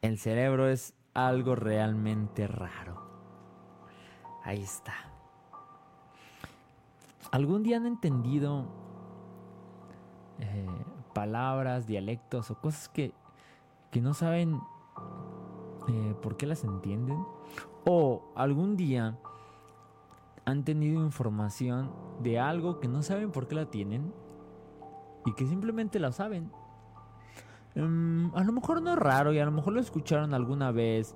[0.00, 3.02] El cerebro es algo realmente raro.
[4.42, 4.94] Ahí está.
[7.30, 8.64] ¿Algún día han entendido
[10.38, 10.66] eh,
[11.12, 13.12] palabras, dialectos o cosas que,
[13.90, 14.62] que no saben
[15.88, 17.22] eh, por qué las entienden?
[17.84, 19.18] ¿O algún día
[20.44, 21.90] han tenido información
[22.22, 24.12] de algo que no saben por qué la tienen
[25.26, 26.50] y que simplemente la saben?
[27.74, 31.14] Mm, a lo mejor no es raro y a lo mejor lo escucharon alguna vez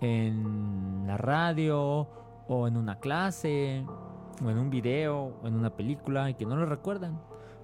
[0.00, 2.08] en la radio
[2.48, 3.86] o en una clase
[4.42, 7.20] o en un video, o en una película, y que no lo recuerdan.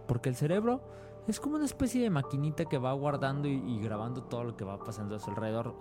[0.07, 0.83] Porque el cerebro
[1.27, 4.79] es como una especie de maquinita que va guardando y, grabando todo lo que va
[4.79, 5.75] pasando a su alrededor,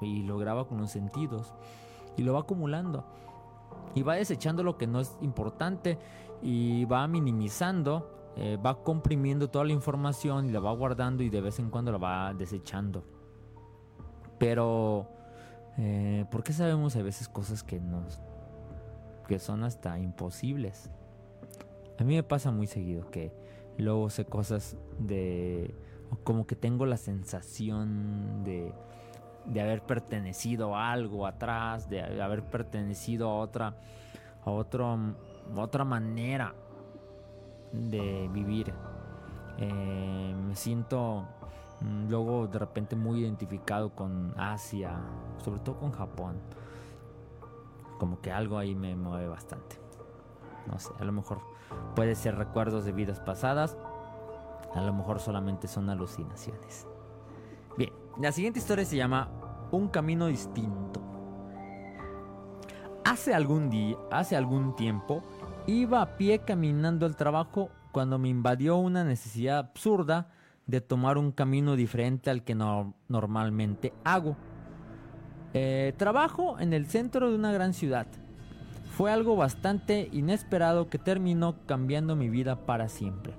[0.00, 1.54] y lo graba con los sentidos,
[2.16, 3.04] y lo va acumulando.
[3.94, 5.98] Y va desechando lo que no es importante,
[6.42, 11.40] y va minimizando, eh, va comprimiendo toda la información, y la va guardando, y de
[11.40, 13.04] vez en cuando la va desechando.
[14.38, 15.08] Pero,
[15.78, 18.20] eh, ¿por qué sabemos a veces cosas que nos
[19.26, 20.90] que son hasta imposibles.
[21.98, 23.32] A mí me pasa muy seguido que
[23.78, 25.74] luego sé cosas de...
[26.24, 28.72] como que tengo la sensación de,
[29.46, 33.74] de haber pertenecido a algo atrás, de haber pertenecido a otra,
[34.44, 34.98] a otro,
[35.56, 36.54] otra manera
[37.72, 38.74] de vivir.
[39.58, 41.24] Eh, me siento
[41.80, 44.98] mm, luego de repente muy identificado con Asia,
[45.42, 46.36] sobre todo con Japón
[47.98, 49.78] como que algo ahí me mueve bastante.
[50.66, 51.40] No sé, a lo mejor
[51.94, 53.76] puede ser recuerdos de vidas pasadas,
[54.74, 56.86] a lo mejor solamente son alucinaciones.
[57.76, 59.28] Bien, la siguiente historia se llama
[59.70, 61.02] Un camino distinto.
[63.04, 65.22] Hace algún día, hace algún tiempo,
[65.66, 70.28] iba a pie caminando al trabajo cuando me invadió una necesidad absurda
[70.66, 74.36] de tomar un camino diferente al que normalmente hago.
[75.54, 78.06] Eh, trabajo en el centro de una gran ciudad.
[78.96, 83.34] Fue algo bastante inesperado que terminó cambiando mi vida para siempre.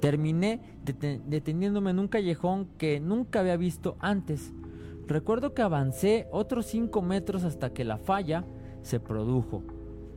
[0.00, 4.52] Terminé deteniéndome en un callejón que nunca había visto antes.
[5.08, 8.44] Recuerdo que avancé otros 5 metros hasta que la falla
[8.82, 9.62] se produjo.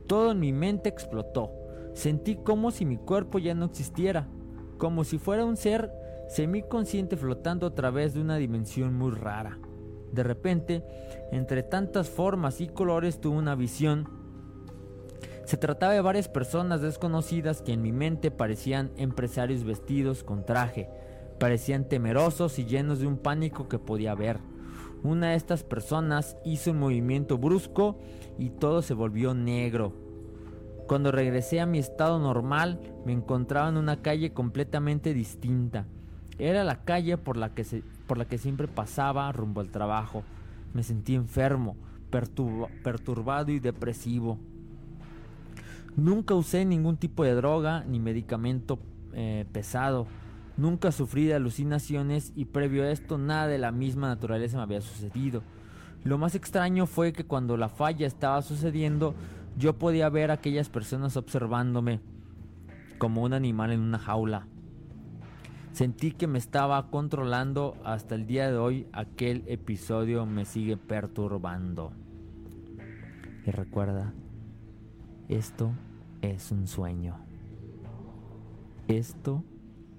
[0.06, 1.50] Todo en mi mente explotó.
[1.94, 4.28] Sentí como si mi cuerpo ya no existiera,
[4.76, 5.90] como si fuera un ser
[6.28, 9.58] semiconsciente flotando a través de una dimensión muy rara.
[10.12, 10.84] De repente,
[11.30, 14.06] entre tantas formas y colores tuve una visión.
[15.46, 20.90] Se trataba de varias personas desconocidas que en mi mente parecían empresarios vestidos con traje,
[21.40, 24.51] parecían temerosos y llenos de un pánico que podía ver.
[25.02, 27.98] Una de estas personas hizo un movimiento brusco
[28.38, 29.92] y todo se volvió negro.
[30.86, 35.86] Cuando regresé a mi estado normal, me encontraba en una calle completamente distinta.
[36.38, 37.64] Era la calle por la que
[38.06, 40.22] por la que siempre pasaba rumbo al trabajo.
[40.74, 41.76] Me sentí enfermo,
[42.10, 44.38] perturbado y depresivo.
[45.96, 48.78] Nunca usé ningún tipo de droga ni medicamento
[49.14, 50.06] eh, pesado.
[50.56, 54.80] Nunca sufrí de alucinaciones y previo a esto nada de la misma naturaleza me había
[54.80, 55.42] sucedido.
[56.04, 59.14] Lo más extraño fue que cuando la falla estaba sucediendo,
[59.56, 62.00] yo podía ver a aquellas personas observándome
[62.98, 64.46] como un animal en una jaula.
[65.72, 68.86] Sentí que me estaba controlando hasta el día de hoy.
[68.92, 71.92] Aquel episodio me sigue perturbando.
[73.46, 74.12] Y recuerda,
[75.28, 75.72] esto
[76.20, 77.16] es un sueño.
[78.86, 79.42] Esto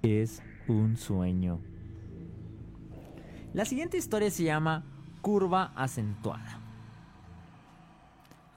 [0.03, 1.59] es un sueño.
[3.53, 4.83] La siguiente historia se llama
[5.21, 6.59] Curva acentuada.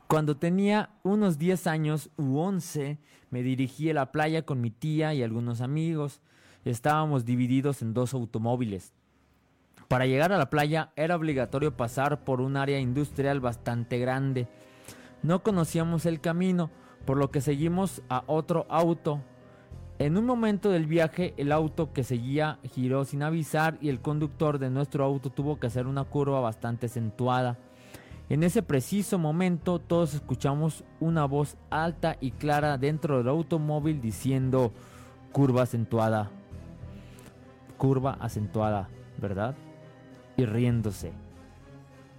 [0.09, 2.99] Cuando tenía unos 10 años u 11,
[3.31, 6.21] me dirigí a la playa con mi tía y algunos amigos.
[6.65, 8.93] Estábamos divididos en dos automóviles.
[9.87, 14.49] Para llegar a la playa era obligatorio pasar por un área industrial bastante grande.
[15.23, 16.71] No conocíamos el camino,
[17.05, 19.23] por lo que seguimos a otro auto.
[19.99, 24.59] En un momento del viaje el auto que seguía giró sin avisar y el conductor
[24.59, 27.57] de nuestro auto tuvo que hacer una curva bastante acentuada.
[28.29, 34.71] En ese preciso momento todos escuchamos una voz alta y clara dentro del automóvil diciendo
[35.33, 36.31] curva acentuada,
[37.79, 39.55] curva acentuada, ¿verdad?
[40.37, 41.13] Y riéndose,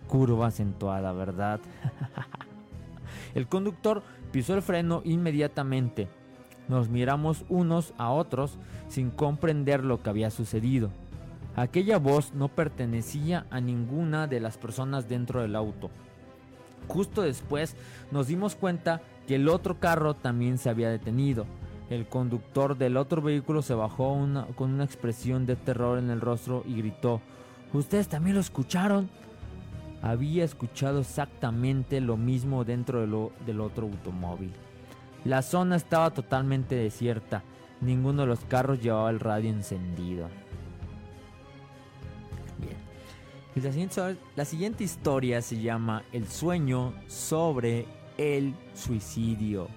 [0.07, 1.59] curva acentuada, ¿verdad?
[3.35, 4.01] el conductor
[4.31, 6.07] pisó el freno inmediatamente.
[6.67, 8.57] Nos miramos unos a otros
[8.89, 10.89] sin comprender lo que había sucedido.
[11.55, 15.89] Aquella voz no pertenecía a ninguna de las personas dentro del auto.
[16.87, 17.75] Justo después
[18.11, 21.45] nos dimos cuenta que el otro carro también se había detenido.
[21.89, 24.17] El conductor del otro vehículo se bajó
[24.55, 27.21] con una expresión de terror en el rostro y gritó,
[27.73, 29.09] ¿Ustedes también lo escucharon?
[30.01, 33.01] Había escuchado exactamente lo mismo dentro
[33.45, 34.51] del otro automóvil.
[35.27, 37.43] La zona estaba totalmente desierta.
[37.81, 40.29] Ninguno de los carros llevaba el radio encendido.
[44.37, 49.67] la siguiente, historia se llama El sueño sobre el suicidio.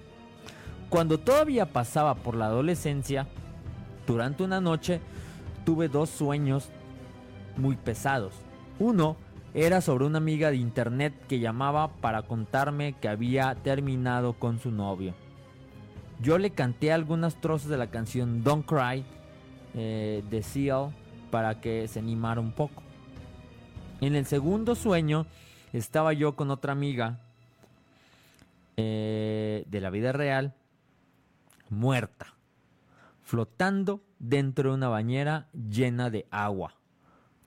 [0.89, 3.27] Cuando todavía pasaba por la adolescencia,
[4.07, 5.01] durante una noche
[5.65, 6.69] tuve dos sueños
[7.57, 8.35] muy pesados.
[8.79, 9.17] Uno
[9.53, 14.71] era sobre una amiga de internet que llamaba para contarme que había terminado con su
[14.71, 15.13] novio.
[16.21, 19.03] Yo le canté algunas trozos de la canción Don't Cry
[19.73, 20.91] eh, de Seal
[21.31, 22.83] para que se animara un poco.
[24.01, 25.25] En el segundo sueño
[25.73, 27.19] estaba yo con otra amiga
[28.77, 30.53] eh, de la vida real,
[31.69, 32.35] muerta,
[33.23, 36.75] flotando dentro de una bañera llena de agua.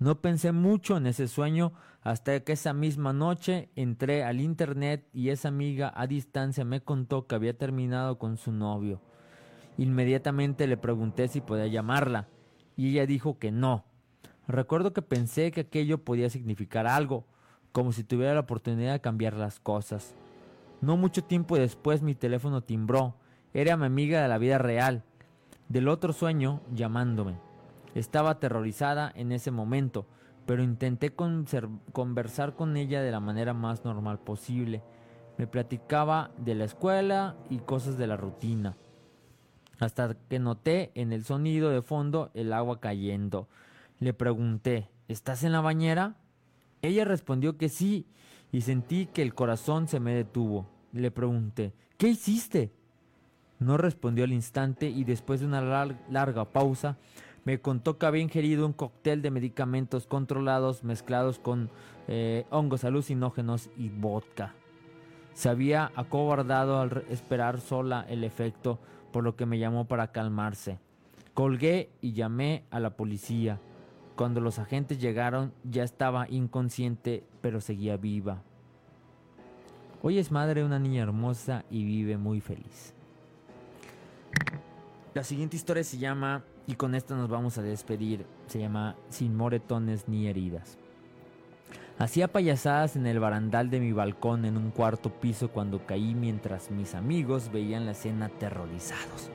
[0.05, 5.31] No pensé mucho en ese sueño hasta que esa misma noche entré al internet y
[5.31, 9.01] esa amiga a distancia me contó que había terminado con su novio.
[9.79, 12.29] Inmediatamente le pregunté si podía llamarla
[12.77, 13.87] y ella dijo que no,
[14.47, 17.25] Recuerdo que pensé que aquello podía significar algo,
[17.73, 20.15] como si tuviera la oportunidad de cambiar las cosas.
[20.83, 23.15] No mucho tiempo después mi teléfono timbró.
[23.55, 25.03] Era mi amiga de la vida real,
[25.71, 27.54] del otro sueño, llamándome.
[27.95, 30.07] Estaba aterrorizada en ese momento,
[30.47, 34.83] pero intenté conversar con ella de la manera más normal posible.
[35.39, 38.77] Me platicaba de la escuela y cosas de la rutina,
[39.79, 43.49] hasta que noté en el sonido de fondo el agua cayendo.
[44.01, 46.17] Le pregunté, ¿estás en la bañera?
[46.83, 48.07] Ella respondió que sí
[48.53, 50.67] y sentí que el corazón se me detuvo.
[50.93, 52.73] Le pregunté, ¿qué hiciste?
[53.59, 56.99] No respondió al instante y después de una larga pausa
[57.45, 61.71] me contó que había ingerido un cóctel de medicamentos controlados mezclados con
[62.09, 64.55] eh, hongos alucinógenos y vodka.
[65.35, 68.79] Se había acobardado al esperar sola el efecto,
[69.13, 70.79] por lo que me llamó para calmarse.
[71.35, 73.61] Colgué y llamé a la policía.
[74.17, 78.43] Cuando los agentes llegaron ya estaba inconsciente, pero seguía viva.
[80.03, 82.95] Hoy es madre de una niña hermosa y vive muy feliz.
[85.15, 89.37] La siguiente historia se llama, y con esta nos vamos a despedir, se llama Sin
[89.37, 90.79] moretones ni heridas.
[91.99, 96.71] Hacía payasadas en el barandal de mi balcón en un cuarto piso cuando caí mientras
[96.71, 99.31] mis amigos veían la escena aterrorizados.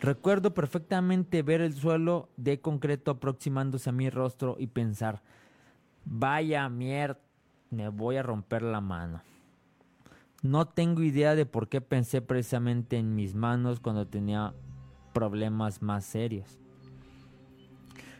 [0.00, 5.22] Recuerdo perfectamente ver el suelo de concreto aproximándose a mi rostro y pensar,
[6.04, 7.18] vaya mierda,
[7.70, 9.20] me voy a romper la mano.
[10.42, 14.54] No tengo idea de por qué pensé precisamente en mis manos cuando tenía
[15.18, 16.46] problemas más serios.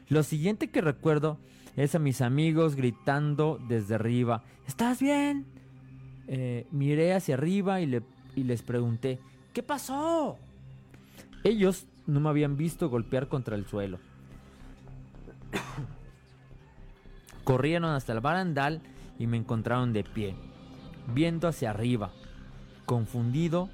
[0.08, 1.38] Lo siguiente que recuerdo
[1.76, 5.46] es a mis amigos gritando desde arriba, ¿estás bien?
[6.26, 8.02] Eh, miré hacia arriba y,
[8.34, 9.20] y les pregunté,
[9.52, 10.38] ¿qué pasó?
[11.44, 14.00] Ellos no me habían visto golpear contra el suelo.
[17.44, 18.80] Corrieron hasta el barandal
[19.20, 20.34] y me encontraron de pie,
[21.14, 22.10] viendo hacia arriba.
[22.86, 23.68] Confundido,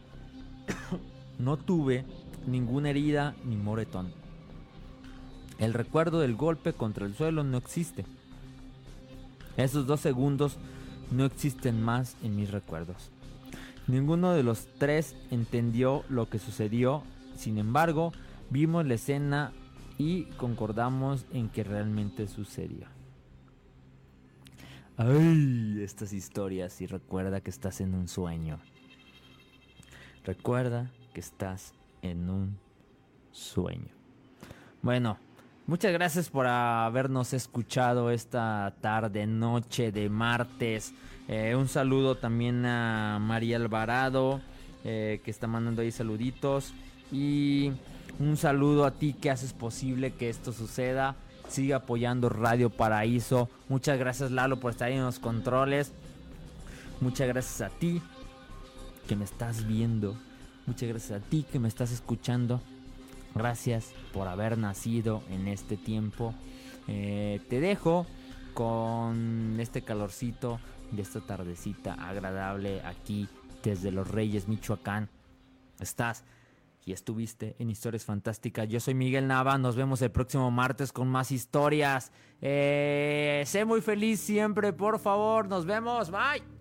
[1.39, 2.05] no tuve
[2.47, 4.13] ninguna herida ni moretón.
[5.59, 8.05] El recuerdo del golpe contra el suelo no existe.
[9.57, 10.57] Esos dos segundos
[11.11, 13.11] no existen más en mis recuerdos.
[13.87, 17.05] Ninguno de los tres entendió lo que sucedió
[17.37, 18.13] sin embargo,
[18.51, 19.53] vimos la escena
[19.99, 22.87] y concordamos en que realmente sucedió.
[24.97, 28.61] Ay, estas historias y recuerda que estás en un sueño.
[30.25, 31.75] Recuerda que estás
[32.05, 32.59] en un
[33.33, 33.89] sueño.
[34.83, 35.19] Bueno,
[35.67, 40.95] muchas gracias por habernos escuchado esta tarde, noche de martes.
[41.27, 44.41] Eh, un saludo también a María Alvarado,
[44.85, 46.75] eh, que está mandando ahí saluditos.
[47.11, 47.73] Y
[48.19, 51.17] un saludo a ti que haces posible que esto suceda.
[51.49, 53.49] Sigue apoyando Radio Paraíso.
[53.69, 55.93] Muchas gracias Lalo por estar ahí en los controles.
[57.01, 58.03] Muchas gracias a ti
[59.09, 60.17] que me estás viendo.
[60.67, 62.61] Muchas gracias a ti que me estás escuchando.
[63.35, 66.35] Gracias por haber nacido en este tiempo.
[66.89, 68.07] Eh, te dejo
[68.55, 70.61] con este calorcito
[70.93, 73.29] de esta tardecita agradable aquí
[73.63, 75.09] desde Los Reyes, Michoacán.
[75.81, 76.25] Estás
[76.87, 78.69] y estuviste en Historias Fantásticas.
[78.69, 82.13] Yo soy Miguel Nava, nos vemos el próximo martes con más historias.
[82.41, 86.54] Eh, sé muy feliz siempre, por favor, nos vemos, bye.